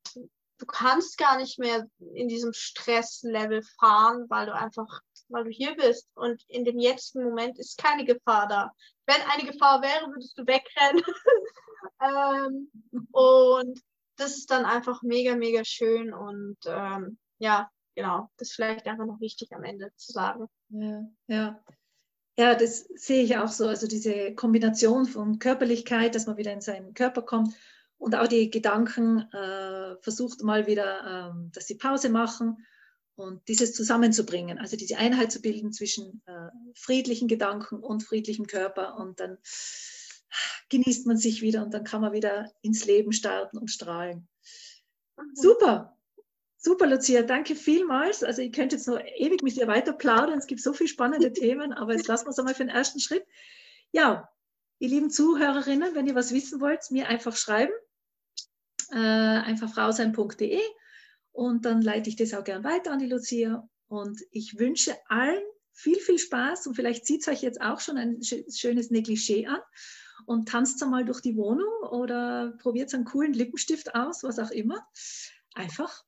du 0.58 0.66
kannst 0.66 1.18
gar 1.18 1.36
nicht 1.38 1.58
mehr 1.58 1.88
in 2.14 2.28
diesem 2.28 2.52
Stresslevel 2.52 3.62
fahren, 3.78 4.26
weil 4.28 4.46
du 4.46 4.54
einfach, 4.54 5.00
weil 5.28 5.44
du 5.44 5.50
hier 5.50 5.74
bist. 5.76 6.08
Und 6.14 6.42
in 6.48 6.64
dem 6.64 6.78
jetzigen 6.78 7.24
Moment 7.24 7.58
ist 7.58 7.78
keine 7.78 8.04
Gefahr 8.04 8.48
da. 8.48 8.72
Wenn 9.06 9.22
eine 9.30 9.50
Gefahr 9.50 9.82
wäre, 9.82 10.06
würdest 10.10 10.36
du 10.38 10.46
wegrennen. 10.46 11.02
Ähm, 12.02 12.70
und 13.12 13.80
das 14.16 14.36
ist 14.36 14.50
dann 14.50 14.64
einfach 14.64 15.02
mega, 15.02 15.34
mega 15.34 15.64
schön 15.64 16.12
und 16.12 16.58
ähm, 16.66 17.16
ja, 17.38 17.70
genau, 17.94 18.28
das 18.36 18.48
ist 18.48 18.54
vielleicht 18.54 18.86
einfach 18.86 19.06
noch 19.06 19.20
wichtig 19.20 19.52
am 19.52 19.64
Ende 19.64 19.90
zu 19.96 20.12
sagen. 20.12 20.46
Ja, 20.68 21.08
ja. 21.26 21.64
Ja, 22.38 22.54
das 22.54 22.80
sehe 22.96 23.22
ich 23.22 23.38
auch 23.38 23.48
so. 23.48 23.66
Also 23.66 23.86
diese 23.86 24.34
Kombination 24.34 25.06
von 25.06 25.38
Körperlichkeit, 25.38 26.14
dass 26.14 26.26
man 26.26 26.36
wieder 26.36 26.52
in 26.52 26.60
seinen 26.60 26.92
Körper 26.92 27.22
kommt 27.22 27.54
und 27.98 28.14
auch 28.14 28.26
die 28.26 28.50
Gedanken 28.50 29.30
äh, 29.32 29.96
versucht 30.00 30.42
mal 30.42 30.66
wieder, 30.66 31.32
ähm, 31.32 31.50
dass 31.52 31.66
sie 31.66 31.76
Pause 31.76 32.10
machen 32.10 32.66
und 33.16 33.46
dieses 33.48 33.74
zusammenzubringen, 33.74 34.58
also 34.58 34.76
diese 34.76 34.98
Einheit 34.98 35.32
zu 35.32 35.40
bilden 35.40 35.72
zwischen 35.72 36.22
äh, 36.26 36.48
friedlichen 36.74 37.28
Gedanken 37.28 37.82
und 37.82 38.02
friedlichem 38.02 38.46
Körper 38.46 38.96
und 38.96 39.20
dann 39.20 39.38
genießt 40.68 41.06
man 41.06 41.16
sich 41.16 41.40
wieder 41.42 41.64
und 41.64 41.72
dann 41.72 41.84
kann 41.84 42.02
man 42.02 42.12
wieder 42.12 42.52
ins 42.62 42.84
Leben 42.84 43.12
starten 43.12 43.58
und 43.58 43.70
strahlen. 43.70 44.28
Mhm. 45.16 45.34
Super, 45.34 45.96
super, 46.58 46.86
Lucia, 46.86 47.22
danke 47.22 47.56
vielmals. 47.56 48.22
Also 48.22 48.42
ich 48.42 48.52
könnte 48.52 48.76
jetzt 48.76 48.86
noch 48.86 49.00
ewig 49.00 49.42
mit 49.42 49.56
dir 49.56 49.66
weiter 49.66 49.94
plaudern, 49.94 50.38
es 50.38 50.46
gibt 50.46 50.60
so 50.60 50.72
viele 50.72 50.88
spannende 50.88 51.32
Themen, 51.32 51.72
aber 51.72 51.94
jetzt 51.94 52.08
lassen 52.08 52.26
wir 52.26 52.30
es 52.30 52.38
einmal 52.38 52.54
für 52.54 52.64
den 52.64 52.74
ersten 52.74 53.00
Schritt. 53.00 53.24
Ja, 53.92 54.28
ihr 54.78 54.88
lieben 54.88 55.10
Zuhörerinnen, 55.10 55.94
wenn 55.94 56.06
ihr 56.06 56.14
was 56.14 56.34
wissen 56.34 56.60
wollt, 56.60 56.90
mir 56.90 57.08
einfach 57.08 57.36
schreiben, 57.36 57.72
äh, 58.90 58.96
einfach 58.96 59.72
frausein.de 59.72 60.60
und 61.32 61.64
dann 61.64 61.82
leite 61.82 62.08
ich 62.08 62.16
das 62.16 62.34
auch 62.34 62.44
gern 62.44 62.64
weiter 62.64 62.92
an 62.92 62.98
die 62.98 63.08
Lucia 63.08 63.68
und 63.88 64.20
ich 64.30 64.58
wünsche 64.58 64.96
allen 65.08 65.42
viel, 65.72 65.98
viel 65.98 66.18
Spaß 66.18 66.66
und 66.66 66.74
vielleicht 66.74 67.06
zieht 67.06 67.22
es 67.22 67.28
euch 67.28 67.42
jetzt 67.42 67.60
auch 67.60 67.80
schon 67.80 67.98
ein 67.98 68.22
schönes 68.22 68.90
Negligé 68.90 69.46
an 69.46 69.60
und 70.24 70.48
tanzt 70.48 70.82
einmal 70.82 71.04
durch 71.04 71.20
die 71.20 71.36
Wohnung 71.36 71.68
oder 71.90 72.56
probiert 72.58 72.94
einen 72.94 73.04
coolen 73.04 73.34
Lippenstift 73.34 73.94
aus, 73.94 74.22
was 74.22 74.38
auch 74.38 74.50
immer. 74.50 74.86
Einfach 75.54 76.04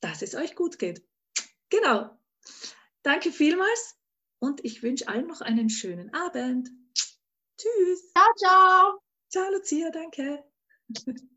dass 0.00 0.22
es 0.22 0.34
euch 0.34 0.54
gut 0.54 0.78
geht. 0.78 1.06
Genau. 1.68 2.18
Danke 3.02 3.32
vielmals 3.32 3.96
und 4.38 4.64
ich 4.64 4.82
wünsche 4.82 5.08
allen 5.08 5.26
noch 5.26 5.40
einen 5.40 5.70
schönen 5.70 6.12
Abend. 6.12 6.70
Tschüss. 7.56 8.12
Ciao, 8.12 8.34
ciao. 8.36 9.00
Ciao, 9.30 9.50
Lucia, 9.52 9.90
danke. 9.90 10.44